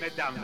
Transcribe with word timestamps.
Mesdames, 0.00 0.40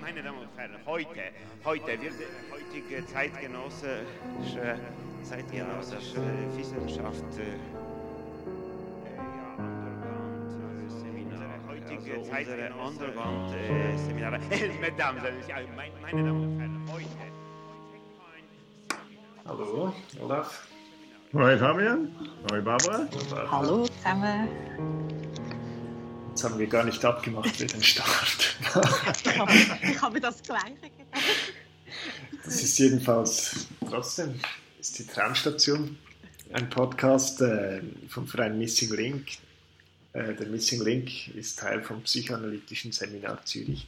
meine 0.00 0.22
Damen 0.22 0.38
und 0.40 0.48
Herren, 0.56 0.74
heute, 0.84 1.22
heute 1.64 1.86
wird 2.02 2.14
heutige 2.50 3.06
zeitgenössische, 3.06 4.80
zeitgenössische 5.22 6.20
Wissenschaft 6.56 7.38
äh, 7.38 7.60
heutige 11.68 12.22
Zeit 12.24 12.48
Underground 12.72 13.54
äh, 13.54 13.96
Seminare. 13.98 14.40
Mesdames, 14.80 15.22
meine 16.02 16.24
Damen 16.24 16.42
und 16.42 16.58
Herren, 16.58 16.84
heute. 16.90 17.06
Hallo, 19.46 19.92
Olaf. 20.20 20.77
Hoi 21.34 21.58
Fabian. 21.58 22.10
Hoi 22.50 22.62
Barbara. 22.62 23.06
Hallo 23.50 23.86
zusammen. 23.86 24.48
Jetzt 26.30 26.42
haben 26.42 26.58
wir 26.58 26.66
gar 26.66 26.84
nicht 26.84 27.04
abgemacht 27.04 27.54
für 27.54 27.66
den 27.66 27.82
Start. 27.82 28.56
ich, 28.62 29.38
habe, 29.38 29.52
ich 29.82 30.00
habe 30.00 30.20
das 30.22 30.42
Gleiche 30.42 30.74
gedacht. 30.80 31.52
Das 32.42 32.62
ist 32.62 32.78
jedenfalls 32.78 33.66
trotzdem 33.86 34.40
ist 34.80 34.98
die 34.98 35.06
Traumstation 35.06 35.98
ein 36.54 36.70
Podcast 36.70 37.42
äh, 37.42 37.82
vom 38.08 38.26
Verein 38.26 38.56
Missing 38.56 38.96
Link. 38.96 39.26
Äh, 40.14 40.32
der 40.32 40.46
Missing 40.46 40.82
Link 40.82 41.28
ist 41.34 41.58
Teil 41.58 41.82
vom 41.82 42.00
Psychoanalytischen 42.04 42.92
Seminar 42.92 43.44
Zürich. 43.44 43.86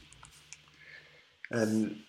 Ähm, 1.49 2.03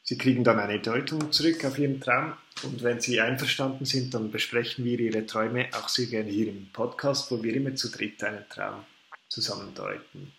Sie 0.03 0.17
kriegen 0.17 0.43
dann 0.43 0.59
eine 0.59 0.79
Deutung 0.79 1.31
zurück 1.31 1.63
auf 1.65 1.79
Ihren 1.79 1.99
Traum 1.99 2.33
und 2.63 2.83
wenn 2.83 3.01
Sie 3.01 3.19
einverstanden 3.19 3.85
sind, 3.85 4.13
dann 4.13 4.29
besprechen 4.31 4.85
wir 4.85 4.99
Ihre 4.99 5.25
Träume 5.25 5.69
auch 5.73 5.89
sehr 5.89 6.05
gerne 6.05 6.29
hier 6.29 6.49
im 6.49 6.69
Podcast, 6.71 7.31
wo 7.31 7.41
wir 7.41 7.55
immer 7.55 7.73
zu 7.73 7.89
dritt 7.89 8.23
einen 8.23 8.47
Traum 8.49 8.85
zusammen 9.29 9.73
deuten. 9.73 10.31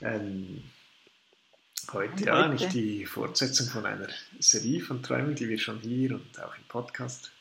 Ähm, 0.00 0.64
Heute 1.92 2.24
ja, 2.24 2.48
nicht 2.48 2.72
die 2.72 3.04
Fortsetzung 3.04 3.66
von 3.66 3.84
einer 3.84 4.08
Serie 4.38 4.80
von 4.80 5.02
Träumen, 5.02 5.34
die 5.34 5.46
wir 5.48 5.58
schon 5.58 5.78
hier 5.80 6.14
und 6.14 6.40
auch 6.42 6.56
im 6.56 6.64
Podcast 6.64 7.32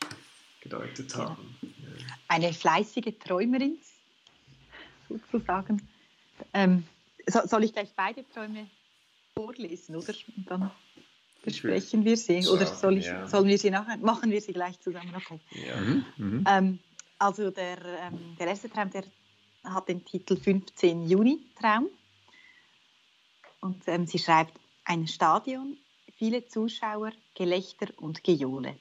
gedeutet 0.59 1.15
haben. 1.15 1.57
Eine 2.27 2.51
fleißige 2.51 3.13
Träumerin, 3.17 3.77
sozusagen. 5.07 5.87
Ähm, 6.53 6.83
so, 7.27 7.39
soll 7.45 7.63
ich 7.63 7.71
gleich 7.71 7.93
beide 7.95 8.27
Träume 8.29 8.67
vorlesen, 9.33 9.95
oder? 9.95 10.13
Und 10.35 10.51
dann 10.51 10.71
besprechen 11.43 12.03
wir 12.03 12.17
sie. 12.17 12.45
Oder 12.47 12.65
soll 12.65 12.97
ich, 12.97 13.05
ja. 13.05 13.27
sollen 13.27 13.47
wir 13.47 13.57
sie 13.57 13.69
nachher? 13.69 13.97
Machen 13.97 14.31
wir 14.31 14.41
sie 14.41 14.51
gleich 14.51 14.79
zusammen? 14.81 15.13
Okay. 15.15 15.39
Ja. 15.65 15.79
Mhm. 15.79 16.05
Mhm. 16.17 16.45
Ähm, 16.47 16.79
also 17.19 17.51
der, 17.51 17.77
ähm, 18.01 18.35
der 18.37 18.47
erste 18.47 18.69
Traum, 18.69 18.89
der 18.89 19.05
hat 19.63 19.87
den 19.87 20.03
Titel 20.03 20.35
15 20.35 21.07
Juni 21.07 21.39
Traum. 21.57 21.87
Und 23.61 23.83
ähm, 23.87 24.07
sie 24.07 24.19
schreibt, 24.19 24.59
ein 24.83 25.07
Stadion, 25.07 25.77
viele 26.17 26.45
Zuschauer, 26.47 27.11
Gelächter 27.35 27.87
und 27.97 28.23
Gejohle. 28.23 28.75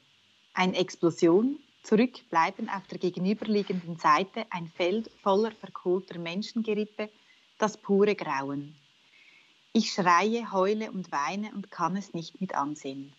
Eine 0.55 0.77
Explosion, 0.77 1.59
zurückbleiben 1.83 2.69
auf 2.69 2.87
der 2.89 2.99
gegenüberliegenden 2.99 3.97
Seite 3.97 4.45
ein 4.51 4.69
Feld 4.69 5.11
voller 5.23 5.53
verkohlter 5.53 6.19
Menschengerippe, 6.19 7.11
das 7.59 7.77
pure 7.77 8.15
Grauen. 8.15 8.75
Ich 9.73 9.93
schreie, 9.93 10.51
heule 10.51 10.91
und 10.91 11.13
weine 11.13 11.53
und 11.53 11.71
kann 11.71 11.97
es 11.97 12.13
nicht 12.13 12.41
mit 12.41 12.55
ansehen. 12.55 13.13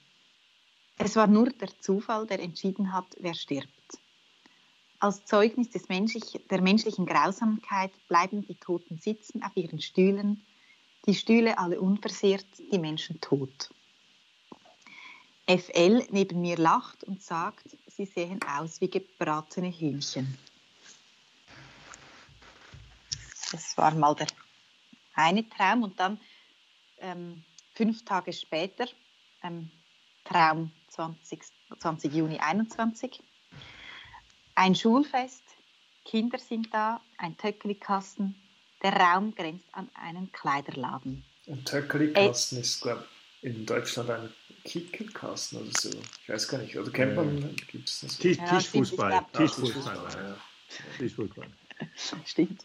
Es 0.98 1.16
war 1.16 1.28
nur 1.28 1.50
der 1.50 1.70
Zufall, 1.80 2.28
der 2.28 2.42
entschieden 2.42 2.94
hat, 2.94 3.06
wer 3.20 3.34
stirbt. 3.34 3.70
Als 5.00 5.26
Zeugnis 5.26 5.70
des 5.70 5.90
menschlich, 5.90 6.40
der 6.50 6.62
menschlichen 6.62 7.06
Grausamkeit 7.06 7.92
bleiben 8.08 8.46
die 8.46 8.56
Toten 8.56 9.00
sitzen 9.00 9.42
auf 9.42 9.56
ihren 9.56 9.82
Stühlen, 9.82 10.46
die 11.06 11.16
Stühle 11.16 11.58
alle 11.58 11.80
unversehrt, 11.80 12.46
die 12.72 12.80
Menschen 12.80 13.20
tot. 13.22 13.70
FL 15.48 16.06
neben 16.12 16.42
mir 16.42 16.58
lacht 16.58 17.04
und 17.04 17.22
sagt, 17.22 17.76
sie 17.88 18.06
sehen 18.06 18.40
aus 18.44 18.80
wie 18.80 18.90
gebratene 18.90 19.72
Hühnchen. 19.72 20.38
Das 23.52 23.76
war 23.78 23.94
mal 23.96 24.16
der 24.16 24.28
eine 25.14 25.48
Traum 25.50 25.84
und 25.84 26.00
dann 26.00 26.20
ähm, 27.00 27.44
fünf 27.74 28.06
Tage 28.06 28.32
später, 28.32 28.88
ähm, 29.44 29.70
Traum 30.24 30.72
20, 30.90 31.42
20 31.80 32.14
Juni 32.14 32.40
21. 32.40 33.22
Ein 34.56 34.76
Schulfest, 34.76 35.44
Kinder 36.06 36.40
sind 36.40 36.74
da, 36.74 37.02
ein 37.18 37.36
Töckelikasten, 37.38 38.36
der 38.84 38.94
Raum 38.94 39.34
grenzt 39.36 39.68
an 39.74 39.90
einen 39.94 40.32
Kleiderladen. 40.32 41.24
Ein 41.48 41.64
Töckelikasten 41.66 42.58
äh, 42.58 42.62
ist, 42.62 42.82
glaube 42.82 43.06
ich, 43.42 43.50
in 43.50 43.66
Deutschland 43.66 44.10
ein 44.10 44.30
Kickerkasten 44.64 45.62
oder 45.62 45.72
so. 45.80 45.90
Ich 46.24 46.30
weiß 46.30 46.48
gar 46.48 46.60
nicht. 46.60 46.78
Oder 46.78 46.92
kennt 46.92 47.16
man, 47.16 47.56
gibt 47.72 47.90
es 47.90 48.02
das? 48.02 48.18
Tisch, 48.18 48.38
Tischfußball. 48.38 49.26
Tischfußball. 49.34 49.96
Ja. 49.96 50.38
Tischfußball. 50.98 51.48
Stimmt, 52.26 52.64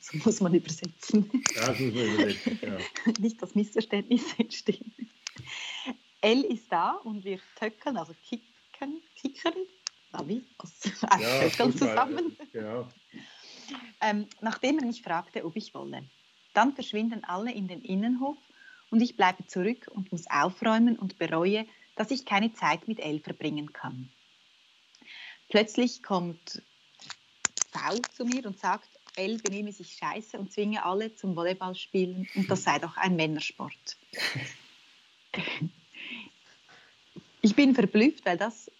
so 0.00 0.18
muss 0.24 0.40
man 0.40 0.54
übersetzen. 0.54 1.30
Ja, 1.54 1.68
das 1.68 1.78
muss 1.78 1.94
man 1.94 2.14
übersetzen, 2.14 2.58
ja. 2.62 3.12
Nicht, 3.20 3.40
dass 3.40 3.54
Missverständnisse 3.54 4.38
entstehen. 4.38 4.92
L 6.20 6.42
ist 6.42 6.70
da 6.70 6.92
und 7.04 7.24
wir 7.24 7.38
töckeln, 7.56 7.96
also 7.96 8.12
kicken, 8.28 9.02
kickern, 9.14 9.54
wie? 10.24 10.44
Aus 10.58 10.72
ja, 11.02 11.48
Töckeln 11.48 11.76
zusammen. 11.76 12.36
Genau. 12.52 12.88
Ähm, 14.00 14.26
nachdem 14.40 14.78
er 14.78 14.86
mich 14.86 15.02
fragte, 15.02 15.44
ob 15.44 15.56
ich 15.56 15.74
wolle. 15.74 16.04
Dann 16.54 16.74
verschwinden 16.74 17.24
alle 17.24 17.52
in 17.52 17.68
den 17.68 17.82
Innenhof 17.82 18.38
und 18.90 19.00
ich 19.00 19.16
bleibe 19.16 19.46
zurück 19.46 19.88
und 19.92 20.12
muss 20.12 20.26
aufräumen 20.30 20.98
und 20.98 21.18
bereue, 21.18 21.66
dass 21.96 22.10
ich 22.10 22.24
keine 22.24 22.52
Zeit 22.52 22.88
mit 22.88 23.00
Elle 23.00 23.20
verbringen 23.20 23.72
kann. 23.72 24.10
Plötzlich 25.48 26.02
kommt 26.02 26.62
V 27.70 27.96
zu 28.14 28.24
mir 28.24 28.46
und 28.46 28.58
sagt, 28.58 28.88
Elle 29.16 29.38
benehme 29.38 29.72
sich 29.72 29.94
scheiße 29.94 30.38
und 30.38 30.52
zwinge 30.52 30.84
alle 30.84 31.14
zum 31.14 31.36
Volleyballspielen 31.36 32.28
und 32.34 32.50
das 32.50 32.64
sei 32.64 32.78
doch 32.78 32.96
ein 32.96 33.16
Männersport. 33.16 33.96
ich 37.40 37.54
bin 37.54 37.74
verblüfft, 37.74 38.26
weil 38.26 38.36
das, 38.36 38.70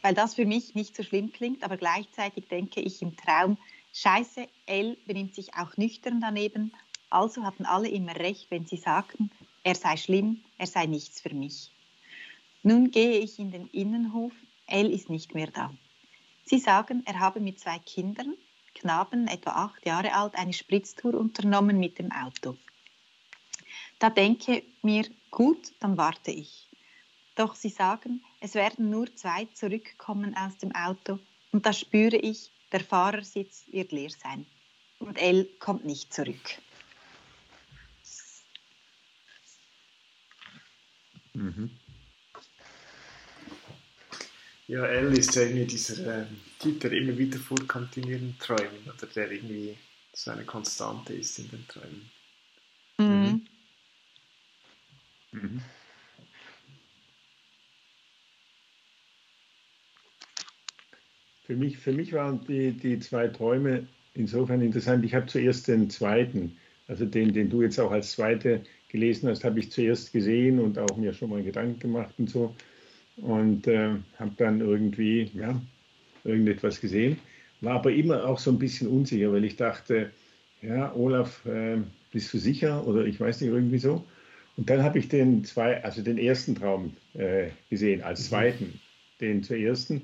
weil 0.00 0.14
das 0.14 0.34
für 0.34 0.46
mich 0.46 0.74
nicht 0.74 0.96
so 0.96 1.02
schlimm 1.02 1.32
klingt, 1.32 1.62
aber 1.62 1.76
gleichzeitig 1.76 2.48
denke 2.48 2.80
ich 2.80 3.02
im 3.02 3.16
Traum, 3.16 3.58
Scheiße, 3.96 4.48
L 4.66 4.98
benimmt 5.06 5.36
sich 5.36 5.54
auch 5.54 5.76
nüchtern 5.76 6.20
daneben, 6.20 6.72
also 7.10 7.44
hatten 7.44 7.64
alle 7.64 7.88
immer 7.88 8.16
recht, 8.16 8.50
wenn 8.50 8.66
sie 8.66 8.76
sagten, 8.76 9.30
er 9.62 9.76
sei 9.76 9.96
schlimm, 9.96 10.42
er 10.58 10.66
sei 10.66 10.86
nichts 10.86 11.20
für 11.20 11.32
mich. 11.32 11.70
Nun 12.64 12.90
gehe 12.90 13.20
ich 13.20 13.38
in 13.38 13.52
den 13.52 13.68
Innenhof, 13.68 14.32
L 14.66 14.90
ist 14.90 15.10
nicht 15.10 15.32
mehr 15.32 15.46
da. 15.46 15.72
Sie 16.44 16.58
sagen, 16.58 17.04
er 17.06 17.20
habe 17.20 17.38
mit 17.38 17.60
zwei 17.60 17.78
Kindern, 17.78 18.34
Knaben 18.74 19.28
etwa 19.28 19.50
acht 19.50 19.86
Jahre 19.86 20.12
alt, 20.12 20.34
eine 20.34 20.52
Spritztour 20.52 21.14
unternommen 21.14 21.78
mit 21.78 22.00
dem 22.00 22.10
Auto. 22.10 22.56
Da 24.00 24.10
denke 24.10 24.64
mir, 24.82 25.04
gut, 25.30 25.72
dann 25.78 25.96
warte 25.96 26.32
ich. 26.32 26.68
Doch 27.36 27.54
sie 27.54 27.68
sagen, 27.68 28.24
es 28.40 28.56
werden 28.56 28.90
nur 28.90 29.14
zwei 29.14 29.44
zurückkommen 29.54 30.36
aus 30.36 30.58
dem 30.58 30.74
Auto 30.74 31.20
und 31.52 31.64
da 31.64 31.72
spüre 31.72 32.16
ich, 32.16 32.50
der 32.74 32.80
Fahrersitz 32.80 33.66
wird 33.70 33.92
leer 33.92 34.10
sein. 34.10 34.44
Und 34.98 35.16
L 35.16 35.48
kommt 35.60 35.84
nicht 35.84 36.12
zurück. 36.12 36.58
Mhm. 41.34 41.70
Ja, 44.66 44.86
L 44.86 45.16
ist 45.16 45.36
ja 45.36 45.42
irgendwie 45.42 45.66
dieser 45.66 46.22
äh, 46.22 46.26
Typ, 46.58 46.80
der 46.80 46.92
immer 46.92 47.16
wieder 47.16 47.38
vorkommt 47.38 47.96
in 47.96 48.08
ihren 48.08 48.38
Träumen 48.40 48.82
oder 48.88 49.06
der 49.06 49.30
irgendwie 49.30 49.78
so 50.12 50.32
eine 50.32 50.44
Konstante 50.44 51.12
ist 51.12 51.38
in 51.38 51.50
den 51.50 51.68
Träumen. 51.68 52.10
Mhm. 52.98 53.46
Mhm. 55.30 55.62
Für 61.46 61.56
mich, 61.56 61.78
für 61.78 61.92
mich 61.92 62.12
waren 62.12 62.40
die, 62.48 62.72
die 62.72 62.98
zwei 62.98 63.28
Träume 63.28 63.86
insofern 64.14 64.62
interessant. 64.62 65.04
Ich 65.04 65.14
habe 65.14 65.26
zuerst 65.26 65.68
den 65.68 65.90
zweiten, 65.90 66.56
also 66.88 67.04
den, 67.04 67.32
den 67.32 67.50
du 67.50 67.62
jetzt 67.62 67.78
auch 67.78 67.90
als 67.90 68.12
zweite 68.12 68.62
gelesen 68.88 69.28
hast, 69.28 69.44
habe 69.44 69.58
ich 69.58 69.70
zuerst 69.70 70.12
gesehen 70.12 70.58
und 70.60 70.78
auch 70.78 70.96
mir 70.96 71.12
schon 71.12 71.30
mal 71.30 71.42
Gedanken 71.42 71.80
gemacht 71.80 72.14
und 72.18 72.30
so. 72.30 72.54
Und 73.16 73.66
äh, 73.66 73.90
habe 74.18 74.32
dann 74.36 74.60
irgendwie 74.60 75.30
ja, 75.34 75.60
irgendetwas 76.24 76.80
gesehen. 76.80 77.18
war 77.60 77.74
aber 77.74 77.92
immer 77.92 78.24
auch 78.24 78.38
so 78.38 78.50
ein 78.50 78.58
bisschen 78.58 78.88
unsicher, 78.88 79.32
weil 79.32 79.44
ich 79.44 79.56
dachte, 79.56 80.10
ja, 80.62 80.94
Olaf, 80.94 81.44
äh, 81.46 81.78
bist 82.10 82.32
du 82.32 82.38
sicher? 82.38 82.86
Oder 82.86 83.04
ich 83.04 83.20
weiß 83.20 83.40
nicht, 83.40 83.50
irgendwie 83.50 83.78
so. 83.78 84.04
Und 84.56 84.70
dann 84.70 84.82
habe 84.82 84.98
ich 84.98 85.08
den 85.08 85.44
zwei, 85.44 85.82
also 85.84 86.00
den 86.02 86.16
ersten 86.16 86.54
Traum 86.54 86.94
äh, 87.14 87.48
gesehen, 87.70 88.02
als 88.02 88.20
mhm. 88.20 88.24
zweiten, 88.24 88.80
den 89.20 89.42
zur 89.42 89.56
ersten. 89.56 90.02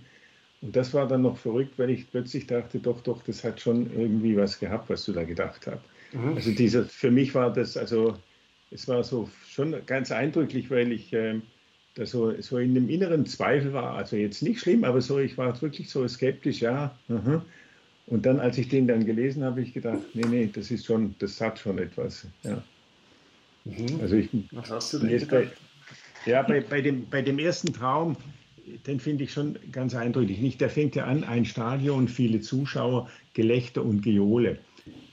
Und 0.63 0.77
das 0.77 0.93
war 0.93 1.09
dann 1.09 1.23
noch 1.23 1.39
verrückt, 1.39 1.79
weil 1.79 1.91
ich 1.91 2.11
plötzlich 2.11 2.47
dachte, 2.47 2.81
doch, 2.81 3.01
doch, 3.01 3.23
das 3.23 3.45
hat 3.45 3.61
schon 3.61 3.91
irgendwie 3.99 4.37
was 4.37 4.59
gehabt, 4.59 4.91
was 4.91 5.05
du 5.05 5.13
da 5.13 5.25
gedacht 5.25 5.67
hast. 5.67 5.81
Mhm. 6.13 6.35
Also 6.35 6.51
dieser, 6.53 6.85
für 6.85 7.11
mich 7.11 7.35
war 7.35 7.53
das, 7.53 7.77
also 7.77 8.17
es 8.71 8.87
war 8.87 9.03
so 9.03 9.29
schon 9.49 9.75
ganz 9.87 10.13
eindrücklich, 10.13 10.71
weil 10.71 10.93
ich 10.93 11.13
äh, 11.13 11.41
da 11.95 12.07
so, 12.07 12.39
so 12.41 12.59
in 12.59 12.75
dem 12.75 12.89
inneren 12.89 13.27
Zweifel 13.27 13.73
war. 13.73 13.95
Also 13.95 14.17
jetzt 14.17 14.43
nicht 14.43 14.61
schlimm, 14.61 14.85
aber 14.85 15.01
so, 15.01 15.19
ich 15.19 15.39
war 15.39 15.61
wirklich 15.63 15.91
so 15.91 16.07
skeptisch, 16.07 16.61
ja. 16.61 16.99
Uh 17.09 17.41
Und 18.07 18.27
dann, 18.27 18.39
als 18.41 18.59
ich 18.59 18.69
den 18.69 18.87
dann 18.87 19.07
gelesen 19.07 19.45
habe, 19.45 19.63
ich 19.63 19.73
gedacht, 19.73 20.03
nee, 20.15 20.27
nee, 20.29 20.51
das 20.53 20.71
ist 20.71 20.85
schon, 20.85 21.15
das 21.19 21.41
hat 21.41 21.59
schon 21.59 21.79
etwas. 21.79 22.27
Ja. 22.43 22.63
Mhm. 23.65 24.01
Also 24.01 24.17
ich, 24.17 24.29
Was 24.53 24.71
hast 24.71 24.93
du 24.93 24.99
denn 24.99 25.11
jetzt 25.11 25.31
bei, 25.31 25.49
Ja, 26.27 26.43
bei, 26.43 26.61
bei, 26.61 26.81
dem, 26.81 27.09
bei 27.09 27.23
dem 27.23 27.39
ersten 27.39 27.73
Traum, 27.73 28.17
den 28.87 29.01
finde 29.01 29.25
ich 29.25 29.33
schon 29.33 29.59
ganz 29.73 29.95
eindrücklich. 29.95 30.41
Nicht, 30.41 30.61
der 30.61 30.71
fängt 30.71 30.95
ja 30.97 31.05
an, 31.05 31.25
ein 31.25 31.45
Stadion, 31.45 32.09
viele 32.09 32.41
Zuschauer, 32.41 33.09
Gelächter 33.35 33.85
und. 33.85 34.59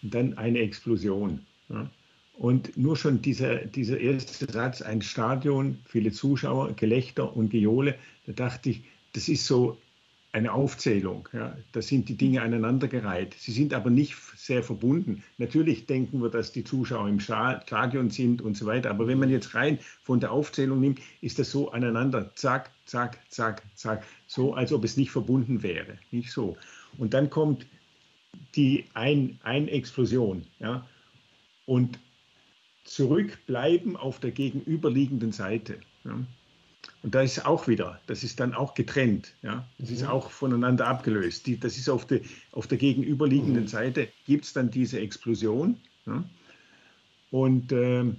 Und 0.01 0.13
dann 0.13 0.37
eine 0.37 0.59
Explosion. 0.59 1.41
Ja. 1.69 1.89
Und 2.33 2.77
nur 2.77 2.95
schon 2.95 3.21
dieser, 3.21 3.57
dieser 3.57 3.99
erste 3.99 4.51
Satz, 4.51 4.81
ein 4.81 5.01
Stadion, 5.01 5.79
viele 5.85 6.11
Zuschauer, 6.11 6.73
Gelächter 6.73 7.35
und 7.35 7.49
Geole, 7.49 7.95
da 8.27 8.33
dachte 8.33 8.69
ich, 8.69 8.83
das 9.13 9.27
ist 9.27 9.47
so 9.47 9.77
eine 10.37 10.53
Aufzählung. 10.53 11.27
Ja. 11.33 11.57
Da 11.71 11.81
sind 11.81 12.09
die 12.09 12.15
Dinge 12.15 12.41
aneinandergereiht. 12.41 13.33
Sie 13.33 13.51
sind 13.51 13.73
aber 13.73 13.89
nicht 13.89 14.15
sehr 14.35 14.63
verbunden. 14.63 15.23
Natürlich 15.37 15.85
denken 15.85 16.21
wir, 16.21 16.29
dass 16.29 16.51
die 16.51 16.63
Zuschauer 16.63 17.09
im 17.09 17.19
Stadion 17.19 18.09
sind 18.09 18.41
und 18.41 18.55
so 18.55 18.65
weiter. 18.65 18.89
Aber 18.89 19.07
wenn 19.07 19.19
man 19.19 19.29
jetzt 19.29 19.55
rein 19.55 19.79
von 20.03 20.19
der 20.19 20.31
Aufzählung 20.31 20.79
nimmt, 20.79 20.99
ist 21.21 21.39
das 21.39 21.51
so 21.51 21.71
aneinander. 21.71 22.31
Zack, 22.35 22.71
zack, 22.85 23.19
zack, 23.29 23.63
zack. 23.75 24.05
So, 24.27 24.53
als 24.53 24.71
ob 24.71 24.83
es 24.83 24.95
nicht 24.95 25.11
verbunden 25.11 25.63
wäre. 25.63 25.97
Nicht 26.11 26.31
so. 26.31 26.55
Und 26.97 27.13
dann 27.13 27.29
kommt 27.29 27.65
die 28.55 28.85
ein, 28.93 29.39
ein 29.43 29.67
Explosion. 29.67 30.45
Ja. 30.59 30.87
Und 31.65 31.99
zurückbleiben 32.83 33.97
auf 33.97 34.19
der 34.19 34.31
gegenüberliegenden 34.31 35.31
Seite. 35.31 35.79
Ja. 36.05 36.19
Und 37.03 37.15
da 37.15 37.21
ist 37.21 37.45
auch 37.45 37.67
wieder, 37.67 38.01
das 38.07 38.23
ist 38.23 38.39
dann 38.39 38.53
auch 38.53 38.73
getrennt, 38.73 39.33
ja. 39.41 39.67
Das 39.77 39.91
ist 39.91 40.01
mhm. 40.01 40.07
auch 40.07 40.31
voneinander 40.31 40.87
abgelöst. 40.87 41.45
Die, 41.45 41.59
das 41.59 41.77
ist 41.77 41.89
auf, 41.89 42.05
die, 42.07 42.21
auf 42.51 42.67
der 42.67 42.77
gegenüberliegenden 42.77 43.63
mhm. 43.63 43.67
Seite 43.67 44.09
gibt 44.25 44.45
es 44.45 44.53
dann 44.53 44.71
diese 44.71 44.99
Explosion. 44.99 45.77
Ja. 46.05 46.23
Und 47.31 47.71
ähm, 47.71 48.17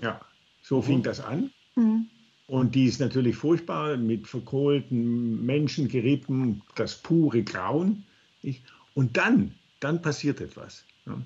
ja, 0.00 0.20
so 0.62 0.78
mhm. 0.78 0.82
fing 0.82 1.02
das 1.02 1.20
an. 1.20 1.50
Mhm. 1.74 2.06
Und 2.46 2.74
die 2.74 2.84
ist 2.84 3.00
natürlich 3.00 3.36
furchtbar 3.36 3.96
mit 3.96 4.26
verkohlten 4.26 5.44
Menschen, 5.44 5.88
Gerippen, 5.88 6.62
das 6.76 6.94
pure 6.94 7.42
Grauen. 7.42 8.04
Nicht? 8.42 8.62
Und 8.94 9.16
dann, 9.16 9.54
dann 9.80 10.00
passiert 10.00 10.40
etwas. 10.40 10.84
Ja 11.06 11.20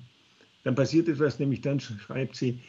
dann 0.63 0.75
passiert 0.75 1.07
etwas, 1.07 1.39
nämlich 1.39 1.61
dann 1.61 1.79
schreibt 1.79 2.35
sie, 2.35 2.59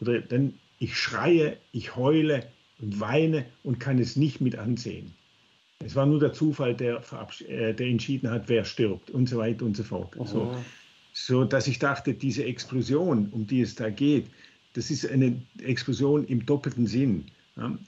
oder 0.00 0.20
dann 0.20 0.54
ich 0.78 0.96
schreie, 0.96 1.58
ich 1.72 1.96
heule 1.96 2.50
und 2.80 3.00
weine 3.00 3.46
und 3.62 3.80
kann 3.80 3.98
es 3.98 4.16
nicht 4.16 4.40
mit 4.40 4.56
ansehen. 4.56 5.12
Es 5.84 5.94
war 5.94 6.06
nur 6.06 6.20
der 6.20 6.32
Zufall, 6.32 6.74
der, 6.74 7.02
äh, 7.48 7.74
der 7.74 7.86
entschieden 7.86 8.30
hat, 8.30 8.48
wer 8.48 8.64
stirbt 8.64 9.10
und 9.10 9.28
so 9.28 9.38
weiter 9.38 9.64
und 9.64 9.76
so 9.76 9.82
fort. 9.82 10.16
So, 10.24 10.56
so 11.12 11.44
dass 11.44 11.66
ich 11.66 11.78
dachte, 11.78 12.14
diese 12.14 12.44
Explosion, 12.44 13.28
um 13.30 13.46
die 13.46 13.60
es 13.60 13.74
da 13.74 13.90
geht, 13.90 14.26
das 14.72 14.90
ist 14.90 15.08
eine 15.08 15.40
Explosion 15.62 16.26
im 16.26 16.44
doppelten 16.44 16.86
Sinn. 16.86 17.26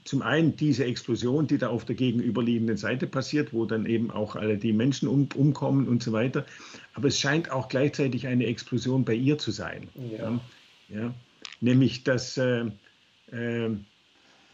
Zum 0.05 0.23
einen 0.23 0.57
diese 0.57 0.87
Explosion, 0.87 1.47
die 1.47 1.59
da 1.59 1.69
auf 1.69 1.85
der 1.85 1.95
gegenüberliegenden 1.95 2.79
Seite 2.79 3.07
passiert, 3.07 3.53
wo 3.53 3.67
dann 3.67 3.85
eben 3.85 4.11
auch 4.11 4.35
alle 4.35 4.57
die 4.57 4.73
Menschen 4.73 5.09
um, 5.09 5.29
umkommen 5.35 5.87
und 5.89 6.03
so 6.03 6.13
weiter. 6.13 6.47
Aber 6.95 7.09
es 7.09 7.21
scheint 7.21 7.51
auch 7.51 7.69
gleichzeitig 7.69 8.27
eine 8.27 8.47
Explosion 8.47 9.05
bei 9.05 9.13
ihr 9.13 9.37
zu 9.37 9.51
sein. 9.51 9.89
Ja. 10.19 10.41
ja 10.89 11.15
nämlich, 11.61 12.05
dass 12.05 12.39
äh, 12.39 12.65
äh, 13.31 13.71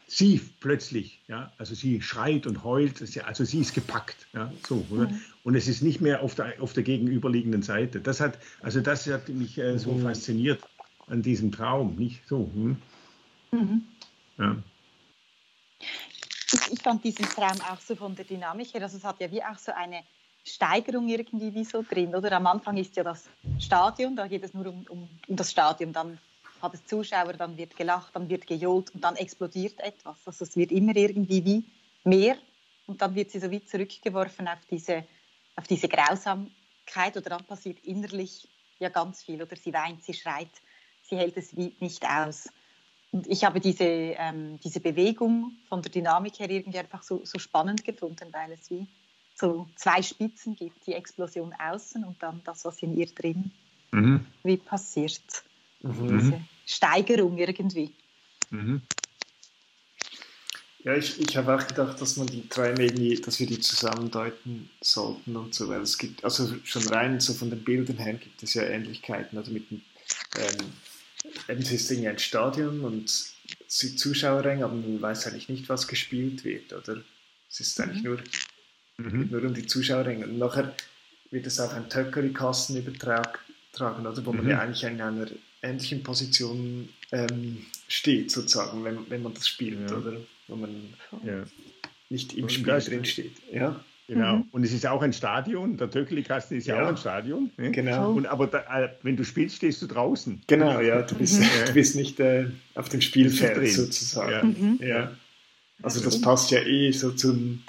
sie 0.06 0.40
plötzlich, 0.60 1.20
ja, 1.28 1.52
also 1.58 1.74
sie 1.74 2.00
schreit 2.02 2.46
und 2.46 2.64
heult, 2.64 3.02
also 3.24 3.44
sie 3.44 3.60
ist 3.60 3.74
gepackt, 3.74 4.26
ja, 4.32 4.52
so, 4.66 4.84
oder? 4.90 5.10
Und 5.42 5.54
es 5.54 5.68
ist 5.68 5.82
nicht 5.82 6.00
mehr 6.00 6.22
auf 6.22 6.34
der, 6.34 6.60
auf 6.60 6.72
der 6.72 6.82
gegenüberliegenden 6.82 7.62
Seite. 7.62 8.00
Das 8.00 8.20
hat, 8.20 8.38
also 8.60 8.80
das 8.80 9.06
hat 9.06 9.28
mich 9.28 9.58
äh, 9.58 9.78
so 9.78 9.92
mhm. 9.92 10.02
fasziniert 10.02 10.62
an 11.06 11.22
diesem 11.22 11.52
Traum, 11.52 11.96
nicht 11.96 12.26
so. 12.26 12.50
Hm? 12.54 12.76
Mhm. 13.52 13.82
Ja 14.38 14.56
ich, 16.54 16.72
ich 16.72 16.82
fand 16.82 17.04
diesen 17.04 17.26
Traum 17.26 17.60
auch 17.60 17.80
so 17.80 17.94
von 17.96 18.14
der 18.14 18.24
Dynamik 18.24 18.72
her, 18.74 18.82
also 18.82 18.96
es 18.96 19.04
hat 19.04 19.20
ja 19.20 19.30
wie 19.30 19.42
auch 19.42 19.58
so 19.58 19.72
eine 19.72 20.02
Steigerung 20.44 21.08
irgendwie 21.08 21.54
wie 21.54 21.64
so 21.64 21.82
drin, 21.82 22.14
oder? 22.14 22.32
Am 22.32 22.46
Anfang 22.46 22.76
ist 22.76 22.96
ja 22.96 23.02
das 23.02 23.28
Stadion, 23.58 24.14
da 24.14 24.26
geht 24.26 24.44
es 24.44 24.52
nur 24.52 24.66
um, 24.66 24.84
um, 24.88 25.08
um 25.26 25.36
das 25.36 25.50
Stadion, 25.50 25.92
dann 25.92 26.18
es 26.72 26.86
Zuschauer, 26.86 27.34
dann 27.34 27.56
wird 27.56 27.76
gelacht, 27.76 28.16
dann 28.16 28.28
wird 28.28 28.46
gejohlt 28.46 28.94
und 28.94 29.02
dann 29.02 29.16
explodiert 29.16 29.80
etwas. 29.80 30.16
Also 30.26 30.44
es 30.44 30.56
wird 30.56 30.72
immer 30.72 30.96
irgendwie 30.96 31.44
wie 31.44 31.64
mehr 32.04 32.36
und 32.86 33.02
dann 33.02 33.14
wird 33.14 33.30
sie 33.30 33.40
so 33.40 33.50
wie 33.50 33.64
zurückgeworfen 33.64 34.48
auf 34.48 34.64
diese, 34.70 35.04
auf 35.56 35.66
diese 35.66 35.88
Grausamkeit 35.88 37.16
oder 37.16 37.30
dann 37.30 37.44
passiert 37.44 37.78
innerlich 37.84 38.48
ja 38.78 38.88
ganz 38.88 39.22
viel 39.22 39.42
oder 39.42 39.56
sie 39.56 39.72
weint, 39.72 40.02
sie 40.02 40.14
schreit, 40.14 40.50
sie 41.02 41.16
hält 41.16 41.36
es 41.36 41.56
wie 41.56 41.74
nicht 41.80 42.04
aus. 42.08 42.48
Und 43.12 43.26
ich 43.28 43.44
habe 43.44 43.60
diese, 43.60 43.84
ähm, 43.84 44.58
diese 44.64 44.80
Bewegung 44.80 45.52
von 45.68 45.82
der 45.82 45.92
Dynamik 45.92 46.40
her 46.40 46.50
irgendwie 46.50 46.78
einfach 46.78 47.02
so, 47.02 47.24
so 47.24 47.38
spannend 47.38 47.84
gefunden, 47.84 48.28
weil 48.32 48.52
es 48.52 48.70
wie 48.70 48.88
so 49.34 49.68
zwei 49.76 50.02
Spitzen 50.02 50.56
gibt, 50.56 50.86
die 50.86 50.94
Explosion 50.94 51.52
außen 51.52 52.04
und 52.04 52.22
dann 52.22 52.40
das, 52.44 52.64
was 52.64 52.82
in 52.82 52.96
ihr 52.96 53.06
drin 53.06 53.52
mhm. 53.92 54.26
wie 54.42 54.56
passiert. 54.56 55.44
Mhm. 55.82 56.18
Diese 56.18 56.40
Steigerung 56.66 57.38
irgendwie. 57.38 57.92
Mhm. 58.50 58.82
Ja, 60.84 60.94
ich, 60.94 61.18
ich 61.18 61.36
habe 61.36 61.54
auch 61.54 61.66
gedacht, 61.66 61.98
dass 62.00 62.16
man 62.16 62.26
die 62.26 62.46
Träume 62.46 62.84
irgendwie, 62.84 63.14
dass 63.14 63.40
wir 63.40 63.46
die 63.46 63.60
zusammendeuten 63.60 64.68
sollten 64.82 65.34
und 65.34 65.54
so, 65.54 65.68
weil 65.68 65.80
es 65.80 65.96
gibt, 65.96 66.22
also 66.22 66.54
schon 66.62 66.86
rein 66.88 67.20
so 67.20 67.32
von 67.32 67.48
den 67.48 67.64
Bildern 67.64 67.96
her 67.96 68.14
gibt 68.14 68.42
es 68.42 68.52
ja 68.52 68.64
Ähnlichkeiten, 68.64 69.38
also 69.38 69.50
mit 69.50 69.70
dem 69.70 69.80
ähm, 70.36 70.72
es 71.46 71.70
ist 71.70 71.90
irgendwie 71.90 72.08
ein 72.08 72.18
Stadion 72.18 72.80
und 72.84 73.08
es 73.08 73.34
sind 73.66 73.98
Zuschauerränge, 73.98 74.64
aber 74.64 74.74
man 74.74 75.00
weiß 75.00 75.26
eigentlich 75.26 75.48
nicht, 75.48 75.68
was 75.68 75.88
gespielt 75.88 76.44
wird, 76.44 76.72
oder? 76.72 77.02
Es 77.48 77.60
ist 77.60 77.80
eigentlich 77.80 78.02
mhm. 78.02 78.18
nur, 78.98 79.12
mhm. 79.12 79.28
nur 79.30 79.44
um 79.44 79.54
die 79.54 79.66
Zuschauerränge. 79.66 80.26
Und 80.26 80.38
nachher 80.38 80.74
wird 81.30 81.46
es 81.46 81.60
auf 81.60 81.72
einen 81.72 81.88
Töckeri-Kasten 81.88 82.76
übertragen, 82.76 83.38
oder? 84.06 84.26
Wo 84.26 84.32
mhm. 84.32 84.38
man 84.38 84.48
ja 84.48 84.60
eigentlich 84.60 84.84
in 84.84 85.00
einer 85.00 85.26
ähnlichen 85.64 86.02
Position 86.02 86.88
ähm, 87.12 87.64
steht, 87.88 88.30
sozusagen, 88.30 88.84
wenn, 88.84 88.98
wenn 89.08 89.22
man 89.22 89.34
das 89.34 89.48
spielt, 89.48 89.90
ja. 89.90 89.96
oder? 89.96 90.16
Wo 90.48 90.56
man 90.56 90.94
ja. 91.24 91.44
nicht 92.10 92.34
im 92.34 92.48
Spiel 92.48 92.78
drin 92.80 93.04
steht. 93.04 93.32
Ja. 93.52 93.82
Genau. 94.06 94.36
Mhm. 94.36 94.44
Und 94.52 94.64
es 94.64 94.72
ist 94.72 94.86
auch 94.86 95.00
ein 95.00 95.14
Stadion. 95.14 95.78
Der 95.78 95.90
Töckeli-Kasten 95.90 96.58
ist 96.58 96.66
ja, 96.66 96.76
ja, 96.76 96.84
auch 96.84 96.88
ein 96.88 96.96
Stadion. 96.96 97.50
Ne? 97.56 97.70
Genau. 97.70 98.12
Und, 98.12 98.26
aber 98.26 98.46
da, 98.46 98.84
äh, 98.84 98.90
wenn 99.02 99.16
du 99.16 99.24
spielst, 99.24 99.56
stehst 99.56 99.80
du 99.80 99.86
draußen. 99.86 100.42
Genau, 100.46 100.80
ja. 100.80 101.02
Du 101.02 101.14
bist, 101.14 101.40
mhm. 101.40 101.46
du 101.66 101.72
bist 101.72 101.96
nicht 101.96 102.20
äh, 102.20 102.46
auf 102.74 102.90
dem 102.90 103.00
Spielfeld 103.00 103.72
sozusagen. 103.72 104.30
Ja. 104.30 104.44
Mhm. 104.44 104.78
ja. 104.82 105.16
Also 105.82 106.04
das 106.04 106.20
passt 106.20 106.50
ja 106.50 106.60
eh 106.60 106.92
so 106.92 107.12
zum, 107.12 107.62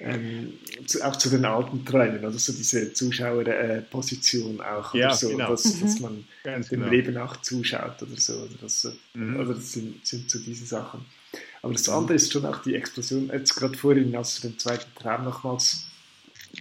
ähm, 0.00 0.52
zu, 0.86 1.04
auch 1.04 1.16
zu 1.16 1.28
den 1.28 1.44
alten 1.44 1.84
Träumen, 1.84 2.24
also 2.24 2.38
so 2.38 2.52
diese 2.52 2.92
Zuschauerposition 2.92 4.60
äh, 4.60 4.62
auch 4.62 4.94
ja, 4.94 5.06
oder 5.06 5.16
so, 5.16 5.28
genau. 5.28 5.50
dass, 5.50 5.64
mhm. 5.64 5.80
dass, 5.80 6.00
man 6.00 6.24
Ganz 6.44 6.68
dem 6.68 6.80
genau. 6.80 6.92
Leben 6.92 7.16
auch 7.16 7.36
zuschaut 7.38 8.00
oder 8.02 8.16
so. 8.16 8.34
Oder 8.34 8.54
das, 8.60 8.88
mhm. 9.14 9.36
Also 9.38 9.54
das 9.54 9.72
sind, 9.72 10.06
sind 10.06 10.30
so 10.30 10.38
diese 10.38 10.66
Sachen. 10.66 11.04
Aber 11.62 11.72
das 11.72 11.88
andere 11.88 12.14
ist 12.14 12.32
schon 12.32 12.46
auch 12.46 12.62
die 12.62 12.76
Explosion, 12.76 13.30
jetzt 13.32 13.56
gerade 13.56 13.76
vorhin, 13.76 14.14
als 14.14 14.40
du 14.40 14.48
den 14.48 14.58
zweiten 14.58 14.94
Traum 14.94 15.24
nochmals 15.24 15.86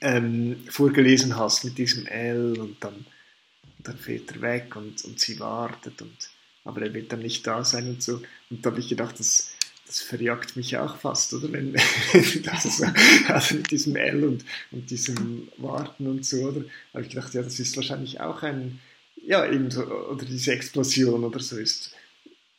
ähm, 0.02 0.58
vorgelesen 0.70 1.36
hast 1.38 1.64
mit 1.64 1.78
diesem 1.78 2.08
L 2.08 2.58
und 2.60 2.84
dann, 2.84 2.96
und 2.96 3.88
dann 3.88 3.98
fährt 3.98 4.32
er 4.32 4.42
weg 4.42 4.76
und, 4.76 5.06
und 5.06 5.20
sie 5.20 5.40
wartet, 5.40 6.02
und, 6.02 6.30
aber 6.64 6.82
er 6.82 6.94
wird 6.94 7.12
dann 7.12 7.20
nicht 7.20 7.46
da 7.46 7.64
sein 7.64 7.88
und 7.88 8.02
so. 8.02 8.22
Und 8.50 8.66
da 8.66 8.72
habe 8.72 8.80
ich 8.80 8.90
gedacht, 8.90 9.20
das, 9.20 9.52
das 9.88 10.02
verjagt 10.02 10.58
mich 10.58 10.78
auch 10.78 10.98
fast, 10.98 11.34
oder? 11.34 11.52
Wenn, 11.52 11.74
das 12.44 12.84
also 13.28 13.56
mit 13.56 13.72
diesem 13.72 13.96
L 13.96 14.24
und, 14.26 14.46
und 14.72 14.90
diesem 14.90 15.48
Warten 15.58 16.08
und 16.08 16.26
so, 16.26 16.42
oder? 16.42 16.66
habe 16.94 17.04
ich 17.04 17.10
gedacht, 17.10 17.34
ja, 17.34 17.42
das 17.42 17.60
ist 17.60 17.76
wahrscheinlich 17.78 18.20
auch 18.20 18.44
ein, 18.44 18.80
ja, 19.16 19.50
eben 19.50 19.72
so, 19.72 19.84
oder 19.86 20.26
diese 20.26 20.52
Explosion 20.52 21.24
oder 21.24 21.40
so 21.40 21.58
ist, 21.58 21.96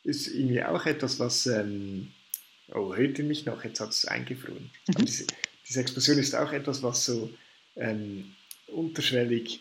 ist 0.04 0.28
irgendwie 0.28 0.62
auch 0.64 0.87
etwas, 0.87 1.20
was, 1.20 1.47
ähm, 1.47 2.08
oh, 2.73 2.94
hört 2.94 3.18
ihr 3.18 3.25
mich 3.25 3.44
noch? 3.44 3.62
Jetzt 3.62 3.80
hat 3.80 3.90
es 3.90 4.06
eingefroren. 4.06 4.70
Aber 4.88 5.04
diese, 5.04 5.26
diese, 5.68 5.80
Explosion 5.80 6.18
ist 6.18 6.35
auch 6.35 6.52
etwas, 6.52 6.82
was 6.82 7.04
so 7.04 7.30
ähm, 7.76 8.32
unterschwellig 8.68 9.61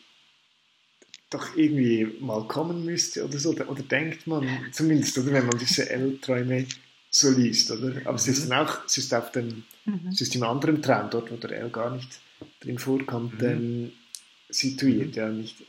doch 1.29 1.57
irgendwie 1.57 2.05
mal 2.21 2.47
kommen 2.47 2.86
müsste 2.86 3.25
oder 3.25 3.38
so, 3.38 3.50
oder, 3.50 3.69
oder 3.69 3.83
denkt 3.83 4.25
man 4.27 4.47
zumindest, 4.71 5.17
oder 5.17 5.33
wenn 5.33 5.45
man 5.45 5.57
diese 5.59 5.89
L-Träume 5.89 6.65
so 7.09 7.31
liest, 7.31 7.71
oder? 7.71 7.95
Aber 8.01 8.11
mhm. 8.11 8.15
es 8.17 8.27
ist 8.27 8.45
mhm. 8.45 8.49
dann 8.49 8.67
auch, 8.67 8.85
es 8.85 8.97
ist 8.97 9.13
auf 9.13 9.31
dem, 9.31 9.63
mhm. 9.85 10.09
es 10.11 10.21
ist 10.21 10.35
im 10.35 10.43
anderen 10.43 10.81
Traum, 10.81 11.09
dort 11.09 11.31
wo 11.31 11.35
der 11.35 11.51
L 11.51 11.69
gar 11.69 11.95
nicht 11.95 12.19
drin 12.59 12.77
vorkommt, 12.77 13.41
mhm. 13.41 13.47
ähm, 13.47 13.91
situiert, 14.49 15.09
mhm. 15.09 15.13
ja, 15.13 15.29
nicht 15.29 15.63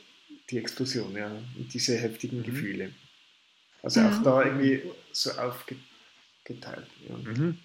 die 0.49 0.57
Explosion, 0.57 1.15
ja, 1.15 1.31
und 1.57 1.73
diese 1.73 1.97
heftigen 1.97 2.39
mhm. 2.39 2.43
Gefühle. 2.43 2.91
Also 3.81 4.01
auch 4.01 4.21
da 4.23 4.43
irgendwie 4.43 4.81
so 5.13 5.31
aufgeteilt. 5.31 6.87
Ja. 7.07 7.15
Mhm. 7.17 7.57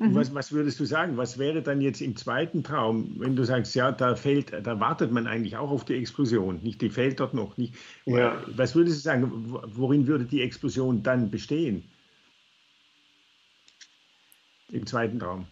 Was, 0.00 0.32
was, 0.32 0.52
würdest 0.52 0.78
du 0.78 0.84
sagen? 0.84 1.16
Was 1.16 1.38
wäre 1.38 1.60
dann 1.60 1.80
jetzt 1.80 2.00
im 2.00 2.14
zweiten 2.14 2.62
Traum, 2.62 3.16
wenn 3.18 3.34
du 3.34 3.42
sagst, 3.42 3.74
ja, 3.74 3.90
da 3.90 4.14
fällt, 4.14 4.52
da 4.52 4.78
wartet 4.78 5.10
man 5.10 5.26
eigentlich 5.26 5.56
auch 5.56 5.70
auf 5.70 5.84
die 5.84 5.94
Explosion, 5.94 6.60
nicht? 6.62 6.80
Die 6.82 6.90
fällt 6.90 7.18
dort 7.18 7.34
noch 7.34 7.56
nicht. 7.56 7.74
Ja. 8.06 8.44
Was 8.54 8.76
würdest 8.76 8.98
du 8.98 9.00
sagen? 9.00 9.58
Worin 9.74 10.06
würde 10.06 10.24
die 10.24 10.42
Explosion 10.42 11.02
dann 11.02 11.32
bestehen? 11.32 11.82
Im 14.70 14.86
zweiten 14.86 15.18
Traum. 15.18 15.46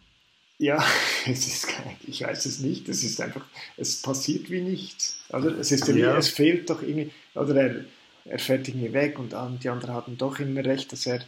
Ja, 0.58 0.85
es 1.26 1.46
ist 1.46 1.68
ich 2.06 2.23
weiß 2.23 2.46
es 2.46 2.61
nicht. 2.61 2.88
Es 2.88 3.02
ist 3.04 3.20
einfach, 3.20 3.44
es 3.76 4.00
passiert 4.02 4.50
wie 4.50 4.61
nichts. 4.61 5.18
Oder 5.28 5.58
es 5.58 5.73
ist 5.73 5.87
ja. 5.88 6.16
es 6.16 6.28
fehlt 6.28 6.70
doch 6.70 6.82
irgendwie, 6.82 7.11
oder 7.35 7.54
er, 7.56 7.85
er 8.25 8.38
fährt 8.38 8.68
irgendwie 8.68 8.92
weg 8.92 9.18
und 9.18 9.32
die 9.32 9.68
anderen 9.68 9.94
hatten 9.94 10.18
doch 10.18 10.38
immer 10.38 10.64
recht, 10.64 10.92
dass 10.92 11.06
er 11.06 11.25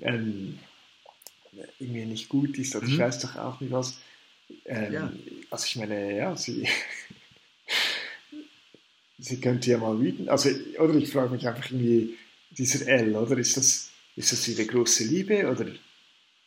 ähm, 0.00 0.58
irgendwie 1.78 2.06
nicht 2.06 2.28
gut 2.28 2.58
ist, 2.58 2.74
oder 2.76 2.86
mhm. 2.86 2.92
ich 2.92 2.98
weiß 2.98 3.18
doch 3.20 3.36
auch 3.36 3.60
nicht 3.60 3.72
was. 3.72 3.98
Ähm, 4.64 4.92
ja. 4.92 5.12
Also 5.50 5.66
ich 5.66 5.76
meine, 5.76 6.16
ja, 6.16 6.36
sie, 6.36 6.66
sie 9.18 9.40
könnte 9.40 9.70
ja 9.70 9.78
mal 9.78 9.98
wüten. 9.98 10.28
Also, 10.28 10.50
oder 10.78 10.94
ich 10.94 11.10
frage 11.10 11.30
mich 11.30 11.46
einfach 11.46 11.70
irgendwie, 11.70 12.16
dieser 12.50 12.86
L, 12.88 13.14
oder 13.14 13.38
ist 13.38 13.56
das, 13.56 13.90
ist 14.16 14.32
das 14.32 14.48
ihre 14.48 14.66
große 14.66 15.04
Liebe 15.04 15.48
oder, 15.48 15.66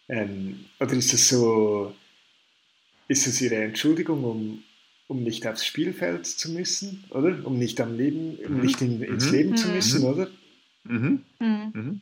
ähm, 0.09 0.65
oder 0.79 0.93
ist 0.93 1.13
das 1.13 1.27
so, 1.27 1.93
ist 3.07 3.27
das 3.27 3.41
ihre 3.41 3.55
Entschuldigung, 3.55 4.23
um, 4.23 4.63
um 5.07 5.23
nicht 5.23 5.45
aufs 5.47 5.65
Spielfeld 5.65 6.25
zu 6.25 6.51
müssen, 6.51 7.03
oder? 7.09 7.45
Um 7.45 7.57
nicht 7.57 7.79
am 7.81 7.95
Leben, 7.95 8.37
um 8.45 8.55
mhm. 8.55 8.61
nicht 8.61 8.81
in, 8.81 9.01
ins 9.01 9.27
mhm. 9.27 9.31
Leben 9.31 9.57
zu 9.57 9.69
müssen, 9.69 10.01
mhm. 10.01 10.07
oder? 10.07 10.27
Mhm. 10.83 11.23
Mhm. 11.39 12.01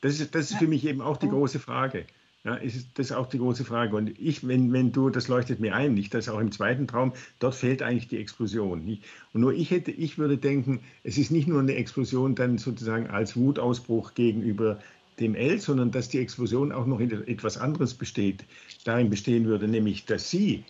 Das 0.00 0.20
ist, 0.20 0.34
das 0.34 0.50
ist 0.50 0.58
für 0.58 0.68
mich 0.68 0.84
eben 0.86 1.00
auch 1.00 1.16
die 1.16 1.28
große 1.28 1.58
Frage. 1.58 2.06
Ja, 2.44 2.54
ist, 2.54 2.90
das 2.94 3.06
ist 3.06 3.12
auch 3.12 3.26
die 3.26 3.38
große 3.38 3.64
Frage. 3.64 3.96
Und 3.96 4.20
ich, 4.20 4.46
wenn, 4.46 4.72
wenn 4.72 4.92
du, 4.92 5.10
das 5.10 5.26
leuchtet 5.26 5.58
mir 5.58 5.74
ein, 5.74 5.94
nicht, 5.94 6.14
dass 6.14 6.28
auch 6.28 6.38
im 6.38 6.52
zweiten 6.52 6.86
Traum, 6.86 7.12
dort 7.40 7.56
fehlt 7.56 7.82
eigentlich 7.82 8.06
die 8.06 8.18
Explosion. 8.18 8.84
Nicht? 8.84 9.02
Und 9.32 9.40
nur 9.40 9.52
ich 9.52 9.72
hätte, 9.72 9.90
ich 9.90 10.16
würde 10.16 10.38
denken, 10.38 10.78
es 11.02 11.18
ist 11.18 11.32
nicht 11.32 11.48
nur 11.48 11.58
eine 11.58 11.74
Explosion 11.74 12.36
dann 12.36 12.58
sozusagen 12.58 13.08
als 13.08 13.34
Wutausbruch 13.34 14.14
gegenüber 14.14 14.78
dem 15.20 15.34
L, 15.34 15.58
sondern 15.58 15.90
dass 15.90 16.08
die 16.08 16.18
Explosion 16.18 16.72
auch 16.72 16.86
noch 16.86 17.00
in 17.00 17.10
etwas 17.26 17.56
anderes 17.56 17.94
besteht, 17.94 18.44
darin 18.84 19.10
bestehen 19.10 19.46
würde, 19.46 19.68
nämlich, 19.68 20.04
dass 20.04 20.30
sie 20.30 20.64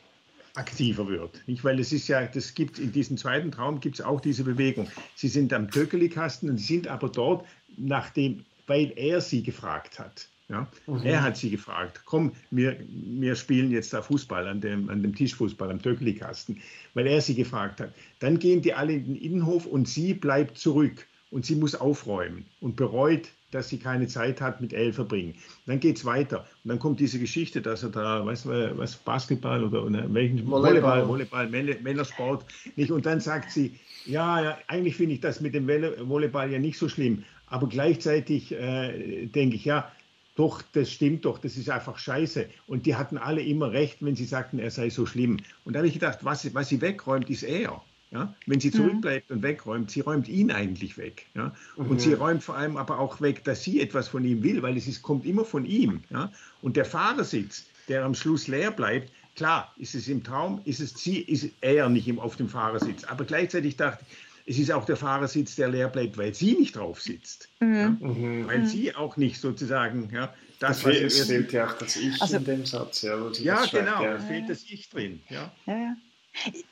aktiver 0.55 1.07
wird. 1.09 1.43
Nicht? 1.47 1.65
Weil 1.65 1.79
es 1.81 1.93
ist 1.93 2.09
ja, 2.09 2.25
das 2.27 2.55
gibt 2.55 2.79
in 2.79 2.93
diesem 2.93 3.17
zweiten 3.17 3.51
Traum 3.51 3.81
gibt 3.81 3.97
es 3.97 4.01
auch 4.05 4.21
diese 4.21 4.45
Bewegung. 4.45 4.89
Sie 5.15 5.29
sind 5.29 5.53
am 5.53 5.71
Töckelikasten 5.71 6.49
und 6.49 6.59
sind 6.59 6.89
aber 6.89 7.09
dort, 7.09 7.47
nachdem, 7.77 8.45
weil 8.67 8.93
er 8.97 9.21
sie 9.21 9.43
gefragt 9.43 9.99
hat. 9.99 10.29
Ja? 10.49 10.71
Mhm. 10.87 11.03
Er 11.03 11.23
hat 11.23 11.37
sie 11.37 11.51
gefragt, 11.51 12.03
komm, 12.05 12.33
wir, 12.51 12.79
wir 12.89 13.35
spielen 13.35 13.71
jetzt 13.71 13.93
da 13.93 14.03
Fußball 14.03 14.47
an 14.47 14.61
dem, 14.61 14.89
an 14.89 15.03
dem 15.03 15.15
Tischfußball, 15.15 15.71
am 15.71 15.83
Töcklikasten, 15.83 16.61
weil 16.95 17.07
er 17.07 17.21
sie 17.21 17.35
gefragt 17.35 17.81
hat. 17.81 17.93
Dann 18.21 18.39
gehen 18.39 18.63
die 18.63 18.73
alle 18.73 18.95
in 18.95 19.05
den 19.05 19.17
Innenhof 19.17 19.67
und 19.67 19.89
sie 19.89 20.15
bleibt 20.15 20.59
zurück 20.59 21.07
und 21.31 21.45
sie 21.45 21.57
muss 21.57 21.75
aufräumen 21.75 22.47
und 22.61 22.77
bereut, 22.77 23.29
dass 23.51 23.69
sie 23.69 23.79
keine 23.79 24.07
Zeit 24.09 24.41
hat 24.41 24.61
mit 24.61 24.73
Elle 24.73 24.93
verbringen. 24.93 25.35
Dann 25.67 25.81
geht 25.81 25.97
es 25.97 26.05
weiter 26.05 26.47
und 26.65 26.69
dann 26.69 26.79
kommt 26.79 27.01
diese 27.01 27.19
Geschichte, 27.19 27.63
dass 27.63 27.83
er 27.83 27.91
da, 27.91 28.21
du, 28.21 28.27
was, 28.27 28.97
Basketball 28.97 29.65
oder, 29.65 29.85
oder 29.85 30.13
welchen 30.13 30.47
Volleyball, 30.47 31.07
Volleyball, 31.07 31.49
Männersport, 31.49 32.45
nicht. 32.77 32.91
Und 32.91 33.07
dann 33.07 33.21
sagt 33.21 33.51
sie, 33.51 33.79
ja, 34.05 34.43
ja 34.43 34.59
eigentlich 34.67 34.97
finde 34.97 35.15
ich 35.15 35.21
das 35.21 35.41
mit 35.41 35.55
dem 35.55 35.69
Volleyball 35.69 36.51
ja 36.51 36.59
nicht 36.59 36.79
so 36.79 36.89
schlimm, 36.89 37.25
aber 37.47 37.69
gleichzeitig 37.69 38.53
äh, 38.53 39.27
denke 39.27 39.57
ich, 39.57 39.65
ja, 39.65 39.91
doch, 40.37 40.63
das 40.73 40.91
stimmt 40.91 41.25
doch, 41.25 41.39
das 41.39 41.57
ist 41.57 41.71
einfach 41.71 41.99
scheiße. 41.99 42.47
Und 42.67 42.85
die 42.85 42.95
hatten 42.95 43.17
alle 43.17 43.43
immer 43.43 43.73
recht, 43.73 44.05
wenn 44.05 44.17
sie 44.17 44.27
sagten, 44.27 44.59
er 44.59 44.71
sei 44.71 44.91
so 44.91 45.07
schlimm. 45.07 45.39
Und 45.65 45.73
da 45.73 45.79
habe 45.79 45.89
ich 45.89 45.95
gedacht, 45.95 46.19
was, 46.23 46.53
was 46.55 46.69
sie 46.69 46.83
wegräumt, 46.83 47.31
ist 47.31 47.43
er. 47.43 47.83
Ja? 48.11 48.35
Wenn 48.47 48.61
sie 48.61 48.69
mhm. 48.69 48.75
zurückbleibt 48.75 49.31
mhm. 49.31 49.37
und 49.37 49.43
wegräumt, 49.43 49.91
sie 49.91 50.01
räumt 50.01 50.29
ihn 50.29 50.51
eigentlich 50.51 50.97
weg. 50.97 51.27
Ja? 51.35 51.55
Und 51.77 51.91
mhm. 51.91 51.99
sie 51.99 52.13
räumt 52.15 52.43
vor 52.43 52.57
allem 52.57 52.77
aber 52.77 52.99
auch 52.99 53.21
weg, 53.21 53.45
dass 53.45 53.63
sie 53.63 53.81
etwas 53.81 54.09
von 54.09 54.25
ihm 54.25 54.43
will, 54.43 54.63
weil 54.63 54.77
es 54.77 54.87
ist, 54.87 55.03
kommt 55.03 55.27
immer 55.27 55.45
von 55.45 55.65
ihm. 55.65 56.03
Ja? 56.11 56.31
Und 56.63 56.77
der 56.77 56.85
Fahrersitz, 56.85 57.67
der 57.89 58.05
am 58.05 58.15
Schluss 58.15 58.49
leer 58.49 58.71
bleibt, 58.71 59.11
klar, 59.35 59.73
ist 59.77 59.95
es 59.95 60.09
im 60.09 60.23
Traum, 60.23 60.61
ist 60.65 60.81
es 60.81 60.95
sie, 60.95 61.21
ist 61.21 61.51
er 61.61 61.89
nicht 61.89 62.19
auf 62.19 62.37
dem 62.37 62.49
Fahrersitz. 62.49 63.05
Aber 63.05 63.25
gleichzeitig 63.25 63.77
dachte 63.77 64.05
ich, 64.09 64.17
es 64.49 64.59
ist 64.59 64.71
auch 64.71 64.85
der 64.85 64.97
Fahrersitz, 64.97 65.57
der 65.57 65.69
leer 65.69 65.89
bleibt, 65.89 66.17
weil 66.17 66.33
sie 66.33 66.53
nicht 66.53 66.77
drauf 66.77 67.03
sitzt. 67.03 67.49
Mhm. 67.61 67.75
Ja? 67.75 67.89
Mhm. 67.91 68.47
Weil 68.47 68.67
sie 68.67 68.95
auch 68.95 69.17
nicht 69.17 69.41
sozusagen, 69.41 70.09
ja, 70.13 70.33
das, 70.59 70.85
was 70.85 70.97
es 70.97 71.27
fehlt 71.27 71.53
ja 71.53 71.67
auch 71.67 71.75
das 71.75 71.97
Ich 71.97 72.21
also, 72.23 72.37
in 72.39 72.45
dem 72.45 72.65
Satz. 72.65 73.03
Ja, 73.03 73.31
ja 73.33 73.67
genau, 73.67 74.05
es 74.05 74.25
fehlt 74.25 74.49
das 74.49 74.63
Ich 74.71 74.89
drin. 74.89 75.21
Ja. 75.29 75.53
ja, 75.67 75.77
ja. 75.77 75.97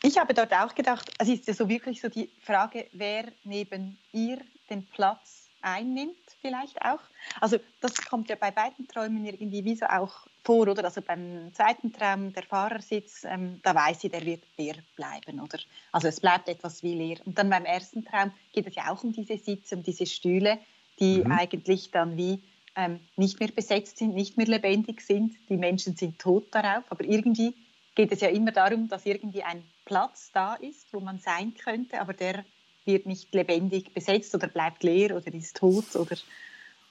Ich 0.03 0.19
habe 0.19 0.35
dort 0.35 0.53
auch 0.53 0.75
gedacht, 0.75 1.11
es 1.19 1.29
ist 1.29 1.47
ja 1.47 1.55
so 1.55 1.69
wirklich 1.69 2.01
so 2.01 2.09
die 2.09 2.31
Frage, 2.43 2.87
wer 2.93 3.27
neben 3.45 3.99
ihr 4.13 4.39
den 4.71 4.87
Platz 4.87 5.45
einnimmt, 5.65 6.17
vielleicht 6.41 6.81
auch. 6.83 7.01
Also 7.41 7.59
das 7.81 7.97
kommt 8.05 8.29
ja 8.29 8.37
bei 8.37 8.51
beiden 8.51 8.87
Träumen 8.87 9.25
irgendwie 9.25 9.65
wie 9.65 9.77
so 9.77 9.87
auch 9.87 10.27
vor, 10.45 10.69
oder? 10.69 10.85
Also 10.85 11.01
beim 11.01 11.53
zweiten 11.55 11.93
Traum, 11.93 12.33
der 12.35 12.43
Fahrersitz, 12.43 13.25
ähm, 13.25 13.61
da 13.63 13.75
weiß 13.75 14.03
sie, 14.03 14.11
der 14.11 14.25
wird 14.27 14.45
leer 14.59 14.77
bleiben, 14.95 15.41
oder? 15.41 15.59
Also 15.91 16.09
es 16.09 16.21
bleibt 16.21 16.49
etwas 16.49 16.83
wie 16.83 16.95
leer. 16.95 17.17
Und 17.25 17.39
dann 17.39 17.49
beim 17.49 17.65
ersten 17.65 18.05
Traum 18.05 18.31
geht 18.53 18.67
es 18.67 18.75
ja 18.75 18.93
auch 18.93 19.03
um 19.03 19.13
diese 19.13 19.39
Sitze, 19.39 19.77
um 19.77 19.83
diese 19.83 20.07
Stühle, 20.07 20.59
die 21.01 21.25
mhm. 21.25 21.33
eigentlich 21.33 21.91
dann 21.91 22.17
wie 22.19 22.43
ähm, 22.77 23.01
nicht 23.17 23.41
mehr 23.41 23.51
besetzt 23.51 23.99
sind, 23.99 24.15
nicht 24.15 24.37
mehr 24.37 24.47
lebendig 24.47 25.01
sind. 25.01 25.35
Die 25.49 25.57
Menschen 25.57 25.97
sind 25.97 26.19
tot 26.19 26.47
darauf, 26.55 26.85
aber 26.91 27.05
irgendwie 27.05 27.55
geht 27.95 28.13
es 28.13 28.21
ja 28.21 28.29
immer 28.29 28.53
darum, 28.53 28.89
dass 28.89 29.07
irgendwie 29.07 29.43
ein 29.43 29.63
Platz 29.85 30.31
da 30.33 30.55
ist, 30.55 30.93
wo 30.93 31.01
man 31.01 31.19
sein 31.19 31.55
könnte, 31.55 32.01
aber 32.01 32.13
der 32.13 32.45
wird 32.85 33.07
nicht 33.07 33.35
lebendig 33.35 33.95
besetzt 33.95 34.35
oder 34.35 34.49
bleibt 34.49 34.83
leer 34.83 35.17
oder 35.17 35.33
ist 35.33 35.57
tot 35.57 35.97
oder 35.97 36.17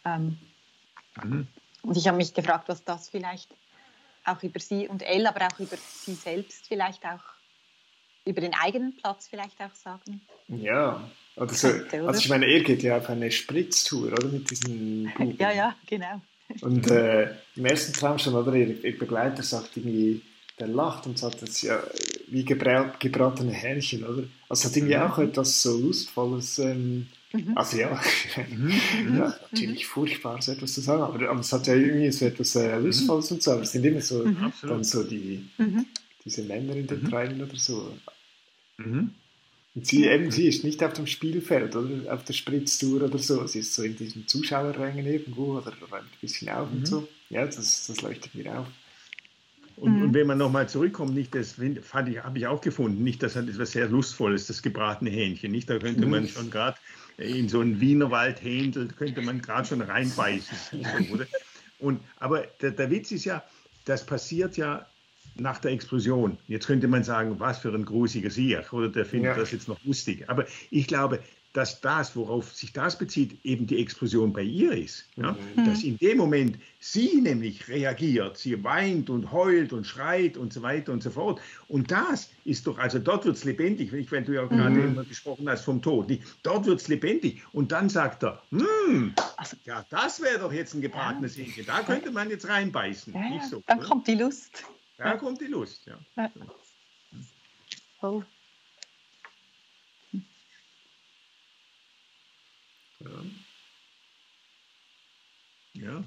ähm, 0.05 0.37
mhm. 1.21 1.47
und 1.83 1.97
ich 1.97 2.07
habe 2.07 2.17
mich 2.17 2.33
gefragt, 2.33 2.67
was 2.67 2.83
das 2.83 3.09
vielleicht 3.09 3.49
auch 4.25 4.41
über 4.41 4.59
sie 4.59 4.87
und 4.87 5.01
Elle, 5.03 5.29
aber 5.29 5.47
auch 5.47 5.59
über 5.59 5.77
sie 5.77 6.13
selbst 6.13 6.67
vielleicht 6.67 7.05
auch 7.05 7.21
über 8.25 8.41
den 8.41 8.53
eigenen 8.53 8.95
Platz 8.95 9.27
vielleicht 9.27 9.59
auch 9.61 9.73
sagen. 9.75 10.21
Ja, 10.47 11.09
oder 11.35 11.53
so, 11.53 11.67
also 11.67 12.19
ich 12.19 12.29
meine, 12.29 12.45
er 12.45 12.61
geht 12.61 12.83
ja 12.83 12.97
auf 12.97 13.09
eine 13.09 13.31
Spritztour, 13.31 14.13
oder 14.13 14.27
mit 14.27 14.49
diesen 14.49 15.11
Buben. 15.17 15.37
Ja, 15.37 15.51
ja, 15.51 15.75
genau. 15.87 16.21
Und 16.61 16.89
äh, 16.89 17.35
im 17.55 17.65
ersten 17.65 17.93
Traum 17.93 18.19
schon, 18.19 18.35
oder? 18.35 18.53
Ihr, 18.53 18.83
ihr 18.83 18.97
Begleiter 18.97 19.43
sagt 19.43 19.75
irgendwie, 19.75 20.21
der 20.59 20.67
lacht 20.67 21.07
und 21.07 21.17
sagt, 21.17 21.41
das 21.41 21.49
ist 21.49 21.61
ja 21.63 21.81
wie 22.27 22.45
gebratene 22.45 23.51
Hähnchen, 23.51 24.03
oder? 24.03 24.23
Also 24.49 24.69
hat 24.69 24.77
irgendwie 24.77 24.95
mhm. 24.95 25.01
auch 25.01 25.17
etwas 25.17 25.61
so 25.61 25.77
Lustvolles. 25.77 26.59
Ähm, 26.59 27.07
mhm. 27.31 27.57
Also 27.57 27.77
ja, 27.77 27.99
mhm. 28.49 28.71
ja, 29.17 29.35
natürlich 29.51 29.85
furchtbar, 29.85 30.41
so 30.41 30.51
etwas 30.51 30.73
zu 30.73 30.81
sagen, 30.81 31.01
aber, 31.01 31.29
aber 31.29 31.39
es 31.39 31.51
hat 31.51 31.67
ja 31.67 31.75
irgendwie 31.75 32.11
so 32.11 32.25
etwas 32.25 32.55
äh, 32.55 32.77
Lustvolles 32.77 33.31
und 33.31 33.41
so, 33.41 33.51
aber 33.51 33.61
es 33.61 33.71
sind 33.71 33.85
immer 33.85 34.01
so, 34.01 34.25
dann 34.61 34.83
so 34.83 35.03
die, 35.03 35.47
diese 36.23 36.43
Männer 36.43 36.75
in 36.75 36.87
den 36.87 37.03
Träumen 37.09 37.41
oder 37.41 37.57
so. 37.57 37.93
Und 39.75 39.87
sie, 39.87 40.05
eben, 40.05 40.29
sie 40.29 40.47
ist 40.47 40.63
nicht 40.63 40.83
auf 40.83 40.93
dem 40.93 41.07
Spielfeld 41.07 41.75
oder 41.75 42.13
auf 42.13 42.23
der 42.23 42.33
Spritztour 42.33 43.03
oder 43.03 43.17
so, 43.17 43.45
sie 43.47 43.59
ist 43.59 43.73
so 43.73 43.81
in 43.81 43.95
diesen 43.95 44.27
Zuschauerrängen 44.27 45.05
irgendwo 45.05 45.57
oder 45.57 45.73
räumt 45.91 46.03
ein 46.03 46.21
bisschen 46.21 46.49
auf 46.49 46.71
und 46.71 46.87
so. 46.87 47.07
Ja, 47.29 47.45
das, 47.45 47.87
das 47.87 48.01
leuchtet 48.01 48.35
mir 48.35 48.59
auf. 48.59 48.67
Und, 49.75 49.97
mhm. 49.97 50.03
und, 50.03 50.13
wenn 50.13 50.27
man 50.27 50.37
nochmal 50.37 50.69
zurückkommt, 50.69 51.13
nicht 51.13 51.33
das 51.33 51.55
fand 51.81 52.09
ich, 52.09 52.23
habe 52.23 52.37
ich 52.37 52.47
auch 52.47 52.61
gefunden, 52.61 53.03
nicht 53.03 53.23
das 53.23 53.35
hat 53.35 53.47
etwas 53.47 53.71
sehr 53.71 53.87
Lustvolles, 53.87 54.47
das 54.47 54.61
gebratene 54.61 55.09
Hähnchen. 55.09 55.51
Nicht, 55.51 55.69
da 55.69 55.79
könnte 55.79 56.05
man 56.05 56.27
schon 56.27 56.49
gerade 56.49 56.77
in 57.17 57.47
so 57.47 57.59
einen 57.59 57.79
Wienerwaldhändel 57.79 58.87
könnte 58.87 59.21
man 59.21 59.41
gerade 59.41 59.67
schon 59.67 59.81
reinbeißen. 59.81 60.57
So, 61.07 61.13
oder? 61.13 61.27
Und, 61.79 61.99
aber 62.19 62.47
der, 62.61 62.71
der 62.71 62.89
Witz 62.89 63.11
ist 63.11 63.25
ja, 63.25 63.43
das 63.85 64.05
passiert 64.05 64.57
ja 64.57 64.85
nach 65.35 65.59
der 65.59 65.71
Explosion. 65.71 66.37
Jetzt 66.47 66.67
könnte 66.67 66.87
man 66.87 67.03
sagen, 67.03 67.39
was 67.39 67.59
für 67.59 67.73
ein 67.73 67.85
grusiger 67.85 68.29
Sieg, 68.29 68.71
oder 68.71 68.89
der 68.89 69.05
findet 69.05 69.31
ja. 69.31 69.37
das 69.37 69.51
jetzt 69.51 69.67
noch 69.67 69.83
lustig. 69.83 70.29
Aber 70.29 70.45
ich 70.69 70.87
glaube, 70.87 71.19
dass 71.53 71.81
das, 71.81 72.15
worauf 72.15 72.51
sich 72.51 72.73
das 72.73 72.97
bezieht, 72.97 73.39
eben 73.45 73.67
die 73.67 73.79
Explosion 73.79 74.33
bei 74.33 74.41
ihr 74.41 74.73
ist. 74.73 75.07
Ja? 75.15 75.37
Mhm. 75.55 75.65
Dass 75.65 75.83
in 75.83 75.97
dem 75.97 76.17
Moment 76.17 76.57
sie 76.79 77.21
nämlich 77.21 77.67
reagiert, 77.67 78.37
sie 78.37 78.61
weint 78.63 79.09
und 79.09 79.31
heult 79.31 79.71
und 79.71 79.85
schreit 79.85 80.35
und 80.35 80.51
so 80.51 80.63
weiter 80.63 80.91
und 80.91 81.03
so 81.03 81.11
fort. 81.11 81.39
Und 81.67 81.91
das 81.91 82.31
ist 82.43 82.65
doch, 82.65 82.79
also 82.79 82.97
dort 82.97 83.25
wird 83.25 83.37
es 83.37 83.43
lebendig, 83.43 83.91
wenn 83.91 84.25
du 84.25 84.33
ja 84.33 84.45
gerade 84.45 84.71
mhm. 84.71 85.07
gesprochen 85.07 85.47
hast 85.47 85.63
vom 85.63 85.81
Tod, 85.81 86.11
dort 86.41 86.65
wird 86.65 86.81
es 86.81 86.87
lebendig. 86.87 87.41
Und 87.53 87.71
dann 87.71 87.87
sagt 87.87 88.23
er, 88.23 88.41
hm, 88.49 89.13
also, 89.37 89.55
ja, 89.65 89.85
das 89.89 90.21
wäre 90.21 90.39
doch 90.39 90.51
jetzt 90.51 90.73
ein 90.73 90.81
gebratenes 90.81 91.37
ja. 91.37 91.43
Hähnchen, 91.43 91.65
da 91.67 91.83
könnte 91.83 92.11
man 92.11 92.29
jetzt 92.31 92.49
reinbeißen. 92.49 93.13
Ja, 93.13 93.47
so, 93.47 93.61
dann 93.67 93.77
ne? 93.77 93.85
kommt 93.85 94.07
die 94.07 94.15
Lust. 94.15 94.63
Da 94.97 95.17
kommt 95.17 95.39
die 95.39 95.47
Lust, 95.47 95.85
ja. 95.85 96.29
Ja. 103.03 103.23
Ja. 105.73 106.03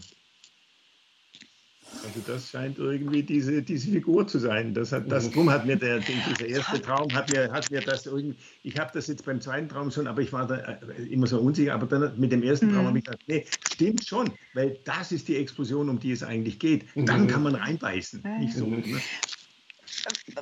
Also 2.04 2.20
das 2.26 2.50
scheint 2.50 2.78
irgendwie 2.78 3.22
diese, 3.22 3.62
diese 3.62 3.90
Figur 3.90 4.26
zu 4.26 4.38
sein. 4.38 4.74
Das 4.74 4.92
hat, 4.92 5.10
das, 5.10 5.30
drum 5.30 5.50
hat 5.50 5.66
mir 5.66 5.76
der, 5.76 6.00
dieser 6.00 6.46
erste 6.46 6.80
Traum, 6.82 7.12
hat 7.14 7.30
mir, 7.30 7.50
hat 7.50 7.70
mir 7.70 7.80
das 7.80 8.06
irgendwie, 8.06 8.36
ich 8.62 8.78
habe 8.78 8.90
das 8.92 9.06
jetzt 9.06 9.24
beim 9.24 9.40
zweiten 9.40 9.68
Traum 9.68 9.90
schon, 9.90 10.06
aber 10.06 10.20
ich 10.20 10.32
war 10.32 10.46
da 10.46 10.56
äh, 10.56 11.02
immer 11.04 11.26
so 11.26 11.40
unsicher, 11.40 11.74
aber 11.74 11.86
dann 11.86 12.18
mit 12.18 12.32
dem 12.32 12.42
ersten 12.42 12.70
Traum 12.70 12.82
mhm. 12.82 12.88
habe 12.88 12.98
ich 12.98 13.04
gedacht, 13.04 13.22
nee, 13.26 13.46
stimmt 13.72 14.06
schon, 14.06 14.32
weil 14.54 14.78
das 14.84 15.12
ist 15.12 15.28
die 15.28 15.36
Explosion, 15.36 15.88
um 15.88 15.98
die 15.98 16.12
es 16.12 16.22
eigentlich 16.22 16.58
geht. 16.58 16.86
Dann 16.94 17.22
mhm. 17.22 17.28
kann 17.28 17.42
man 17.42 17.54
reinbeißen, 17.54 18.22
nicht 18.40 18.54
so. 18.54 18.66
Ne? 18.66 19.00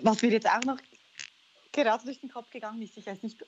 Was 0.03 0.23
mir 0.23 0.31
jetzt 0.31 0.49
auch 0.49 0.65
noch 0.65 0.79
gerade 1.73 2.05
durch 2.05 2.21
den 2.21 2.31
Kopf 2.31 2.51
gegangen 2.51 2.83
ist, 2.83 2.97
ich 2.97 3.07
weiß 3.07 3.23
nicht, 3.23 3.39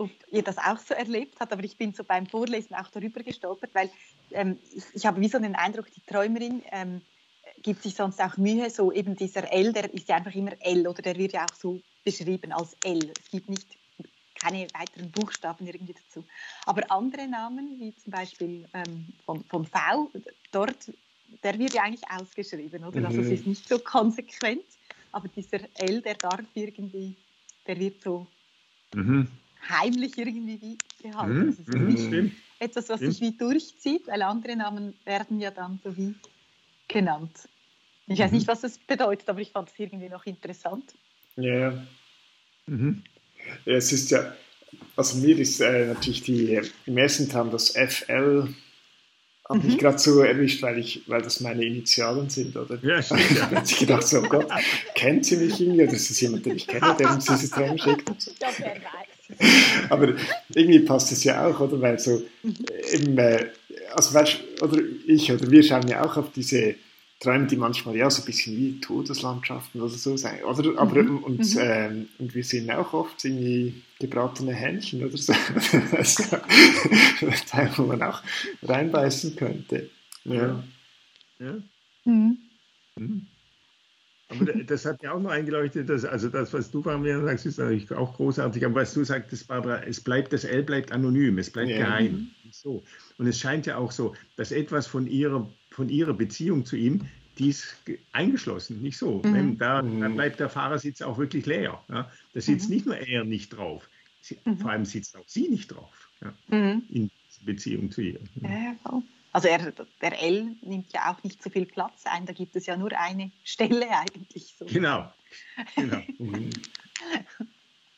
ob 0.00 0.10
ihr 0.30 0.42
das 0.42 0.56
auch 0.56 0.78
so 0.78 0.94
erlebt 0.94 1.38
habt, 1.40 1.52
aber 1.52 1.62
ich 1.62 1.76
bin 1.76 1.92
so 1.92 2.04
beim 2.04 2.26
Vorlesen 2.26 2.74
auch 2.74 2.88
darüber 2.88 3.22
gestolpert, 3.22 3.70
weil 3.74 3.90
ähm, 4.30 4.58
ich, 4.74 4.84
ich, 4.94 5.06
habe 5.06 5.20
wie 5.20 5.28
so 5.28 5.38
den 5.38 5.54
Eindruck, 5.54 5.92
die 5.92 6.00
Träumerin 6.00 6.62
ähm, 6.72 7.02
gibt 7.62 7.82
sich 7.82 7.94
sonst 7.94 8.18
auch 8.20 8.38
Mühe, 8.38 8.70
so 8.70 8.92
eben 8.92 9.14
dieser 9.14 9.52
L, 9.52 9.74
der 9.74 9.92
ist 9.92 10.08
ja 10.08 10.16
einfach 10.16 10.34
immer 10.34 10.52
L 10.60 10.88
oder 10.88 11.02
der 11.02 11.16
wird 11.18 11.34
ja 11.34 11.44
auch 11.44 11.54
so 11.54 11.82
beschrieben 12.02 12.50
als 12.52 12.74
L. 12.82 13.12
Es 13.22 13.30
gibt 13.30 13.50
nicht 13.50 13.66
keine 14.42 14.66
weiteren 14.72 15.10
Buchstaben 15.10 15.66
irgendwie 15.66 15.92
dazu. 15.92 16.24
Aber 16.64 16.90
andere 16.90 17.28
Namen, 17.28 17.78
wie 17.78 17.94
zum 17.94 18.10
Beispiel 18.10 18.66
ähm, 18.72 19.06
von, 19.26 19.44
von 19.44 19.66
V, 19.66 20.10
dort, 20.50 20.90
der 21.42 21.58
wird 21.58 21.74
ja 21.74 21.82
eigentlich 21.82 22.08
ausgeschrieben, 22.10 22.84
oder? 22.84 23.00
Mhm. 23.00 23.06
Also 23.06 23.20
es 23.20 23.26
mhm. 23.26 23.34
ist 23.34 23.46
nicht 23.46 23.68
so 23.68 23.78
konsequent, 23.78 24.64
aber 25.12 25.28
dieser 25.28 25.60
L, 25.74 26.00
der 26.00 26.14
darf 26.14 26.40
irgendwie, 26.54 27.14
der 27.66 27.78
wird 27.78 28.00
so 28.00 28.26
mhm 28.94 29.28
heimlich 29.68 30.16
irgendwie 30.18 30.78
gehalten. 31.02 31.38
Mhm. 31.38 31.46
Das 31.46 31.58
ist 31.58 31.74
mhm. 31.74 32.20
nicht 32.20 32.34
etwas, 32.58 32.88
was 32.88 33.00
sich 33.00 33.20
wie 33.20 33.36
durchzieht, 33.36 34.06
weil 34.06 34.22
andere 34.22 34.56
Namen 34.56 34.94
werden 35.04 35.40
ja 35.40 35.50
dann 35.50 35.80
so 35.82 35.96
wie 35.96 36.14
genannt. 36.88 37.48
Ich 38.06 38.18
weiß 38.18 38.32
nicht, 38.32 38.46
mhm. 38.46 38.52
was 38.52 38.60
das 38.60 38.78
bedeutet, 38.78 39.28
aber 39.28 39.40
ich 39.40 39.50
fand 39.50 39.68
es 39.68 39.78
irgendwie 39.78 40.08
noch 40.08 40.26
interessant. 40.26 40.84
Ja, 41.36 41.86
mhm. 42.66 43.02
es 43.64 43.92
ist 43.92 44.10
ja, 44.10 44.34
also 44.96 45.18
mir 45.18 45.38
ist 45.38 45.60
äh, 45.60 45.86
natürlich 45.86 46.22
die, 46.22 46.60
im 46.86 46.98
ersten 46.98 47.28
Traum 47.28 47.50
das 47.50 47.70
FL 47.70 48.48
hat 49.50 49.64
mich 49.64 49.74
mhm. 49.74 49.78
gerade 49.78 49.98
so 49.98 50.20
erwischt, 50.20 50.62
weil, 50.62 50.78
ich, 50.78 51.02
weil 51.08 51.22
das 51.22 51.40
meine 51.40 51.64
Initialen 51.64 52.30
sind, 52.30 52.56
oder? 52.56 52.78
Ja, 52.82 53.02
stimmt. 53.02 53.30
Ja. 53.32 53.46
Da 53.46 53.56
hat 53.56 53.66
sich 53.66 53.78
gedacht, 53.78 54.06
so, 54.06 54.18
oh 54.18 54.28
Gott, 54.28 54.46
kennt 54.94 55.26
sie 55.26 55.36
mich 55.38 55.60
irgendwie? 55.60 55.86
Das 55.86 56.08
ist 56.08 56.20
jemand, 56.20 56.46
den 56.46 56.56
ich 56.56 56.68
kenne, 56.68 56.94
der 56.96 57.10
uns 57.10 57.24
dieses 57.24 57.50
Traum 57.50 57.76
schickt. 57.76 58.08
Ja, 58.40 58.48
wer 58.58 58.76
weiß. 58.76 58.99
Aber 59.88 60.14
irgendwie 60.54 60.80
passt 60.80 61.12
es 61.12 61.24
ja 61.24 61.46
auch, 61.46 61.60
oder? 61.60 61.80
Weil 61.80 61.98
so 61.98 62.22
eben, 62.92 63.16
äh, 63.18 63.46
also 63.94 64.14
weißt, 64.14 64.38
oder 64.62 64.78
ich 65.06 65.32
oder 65.32 65.50
wir 65.50 65.62
schauen 65.62 65.88
ja 65.88 66.04
auch 66.04 66.16
auf 66.16 66.32
diese 66.32 66.74
Träume, 67.20 67.46
die 67.46 67.56
manchmal 67.56 67.96
ja 67.96 68.08
so 68.08 68.22
ein 68.22 68.24
bisschen 68.24 68.56
wie 68.56 68.80
Todeslandschaften 68.80 69.80
oder 69.80 69.90
so 69.90 70.16
sein, 70.16 70.42
oder? 70.42 70.78
Aber 70.78 71.02
mhm. 71.02 71.18
und, 71.18 71.38
mhm. 71.38 71.60
Ähm, 71.60 72.08
und 72.18 72.34
wir 72.34 72.42
sehen 72.42 72.70
auch 72.70 72.94
oft 72.94 73.22
irgendwie 73.24 73.82
gebratene 73.98 74.54
Hähnchen 74.54 75.04
oder 75.04 75.16
so. 75.16 75.34
also, 75.92 76.38
Teil, 77.48 77.70
wo 77.76 77.82
man 77.82 78.02
auch 78.02 78.22
reinbeißen 78.62 79.36
könnte. 79.36 79.90
Ja. 80.24 80.64
ja. 81.38 81.54
Mhm. 82.04 82.38
Mhm. 84.30 84.40
Aber 84.40 84.64
das 84.64 84.84
hat 84.84 85.02
mir 85.02 85.12
auch 85.12 85.20
noch 85.20 85.30
eingeleuchtet, 85.30 85.88
dass, 85.88 86.04
also 86.04 86.28
das, 86.28 86.52
was 86.52 86.70
du 86.70 86.82
von 86.82 87.02
mir 87.02 87.20
sagst, 87.22 87.46
ist 87.46 87.58
natürlich 87.58 87.90
auch 87.92 88.14
großartig. 88.14 88.64
Aber 88.64 88.76
was 88.76 88.94
du 88.94 89.04
sagtest, 89.04 89.48
Barbara, 89.48 89.82
es 89.82 90.00
bleibt, 90.00 90.32
das 90.32 90.44
L 90.44 90.62
bleibt 90.62 90.92
anonym, 90.92 91.38
es 91.38 91.50
bleibt 91.50 91.70
ja. 91.70 91.78
geheim. 91.78 92.30
So. 92.50 92.82
Und 93.18 93.26
es 93.26 93.38
scheint 93.38 93.66
ja 93.66 93.76
auch 93.76 93.92
so, 93.92 94.14
dass 94.36 94.52
etwas 94.52 94.86
von 94.86 95.06
ihrer, 95.06 95.48
von 95.70 95.88
ihrer 95.88 96.14
Beziehung 96.14 96.64
zu 96.64 96.76
ihm, 96.76 97.06
die 97.38 97.48
ist 97.48 97.76
eingeschlossen, 98.12 98.82
nicht 98.82 98.98
so. 98.98 99.22
Mhm. 99.24 99.58
Da, 99.58 99.82
da, 99.82 99.82
mhm. 99.82 100.14
bleibt 100.14 100.40
der 100.40 100.48
Fahrersitz 100.48 101.00
auch 101.02 101.18
wirklich 101.18 101.46
leer. 101.46 101.82
Ja. 101.88 102.10
Da 102.34 102.40
sitzt 102.40 102.68
mhm. 102.68 102.74
nicht 102.74 102.86
nur 102.86 102.96
er 102.96 103.24
nicht 103.24 103.56
drauf, 103.56 103.88
sie, 104.20 104.36
mhm. 104.44 104.58
vor 104.58 104.70
allem 104.70 104.84
sitzt 104.84 105.16
auch 105.16 105.26
sie 105.26 105.48
nicht 105.48 105.68
drauf 105.68 106.08
ja, 106.20 106.34
mhm. 106.48 106.82
in 106.90 107.10
Beziehung 107.44 107.90
zu 107.90 108.02
ihr. 108.02 108.20
Ja, 108.42 108.50
ja, 108.50 109.02
also 109.32 109.48
er, 109.48 109.72
der 110.00 110.22
L 110.22 110.56
nimmt 110.62 110.92
ja 110.92 111.12
auch 111.12 111.22
nicht 111.22 111.42
so 111.42 111.50
viel 111.50 111.66
Platz 111.66 112.04
ein, 112.04 112.26
da 112.26 112.32
gibt 112.32 112.56
es 112.56 112.66
ja 112.66 112.76
nur 112.76 112.92
eine 112.92 113.30
Stelle 113.44 113.88
eigentlich. 113.90 114.54
So. 114.58 114.66
Genau. 114.66 115.12
genau. 115.76 116.02
Mhm. 116.18 116.50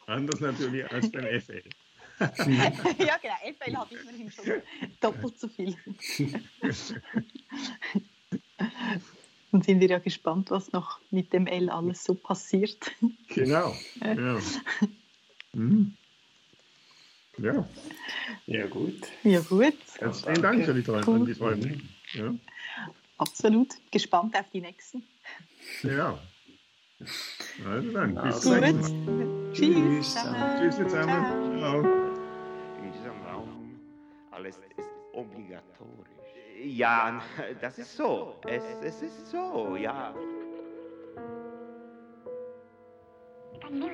Anders 0.06 0.40
natürlich 0.40 0.90
als 0.90 1.10
beim 1.10 1.24
FL. 1.40 1.62
ja, 2.20 3.18
genau. 3.18 3.36
FL 3.58 3.76
hat 3.76 3.92
immerhin 3.92 4.30
schon 4.30 4.62
doppelt 5.00 5.38
so 5.40 5.48
viel. 5.48 5.76
Dann 9.50 9.62
sind 9.62 9.80
wir 9.80 9.88
ja 9.88 9.98
gespannt, 9.98 10.50
was 10.50 10.72
noch 10.72 11.00
mit 11.10 11.32
dem 11.32 11.46
L 11.46 11.68
alles 11.70 12.04
so 12.04 12.14
passiert. 12.14 12.90
Genau. 13.28 13.74
genau. 14.00 14.38
Mhm. 15.54 15.94
Ja. 17.36 17.68
Ja, 18.52 18.66
gut. 18.66 19.08
Ja, 19.22 19.40
gut. 19.40 19.74
Herzlichen 19.98 20.42
Dank 20.42 20.64
für 20.64 20.74
die 20.74 20.82
Träume. 20.82 21.24
Die 21.24 21.34
Träume. 21.34 21.80
Ja. 22.12 22.34
Absolut. 23.16 23.68
Gespannt 23.90 24.36
auf 24.36 24.44
die 24.52 24.60
nächsten. 24.60 25.02
Ja. 25.82 26.18
Also 27.66 27.92
dann, 27.92 28.14
bis 28.14 28.40
zum 28.42 28.60
nächsten 28.60 29.06
Mal. 29.06 29.52
Tschüss. 29.54 30.16
Tschüss 30.58 30.76
zusammen. 30.76 31.58
Ciao. 31.58 31.80
In 32.84 32.92
diesem 32.92 33.22
Raum 33.26 33.80
alles 34.30 34.58
ist 34.76 34.88
obligatorisch. 35.14 36.08
Ja, 36.62 37.22
das 37.60 37.78
ist 37.78 37.96
so. 37.96 38.34
Es, 38.46 38.62
es 38.82 39.00
ist 39.00 39.30
so, 39.30 39.76
ja. 39.76 40.14
You 43.54 43.88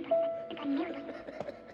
can 0.57 1.68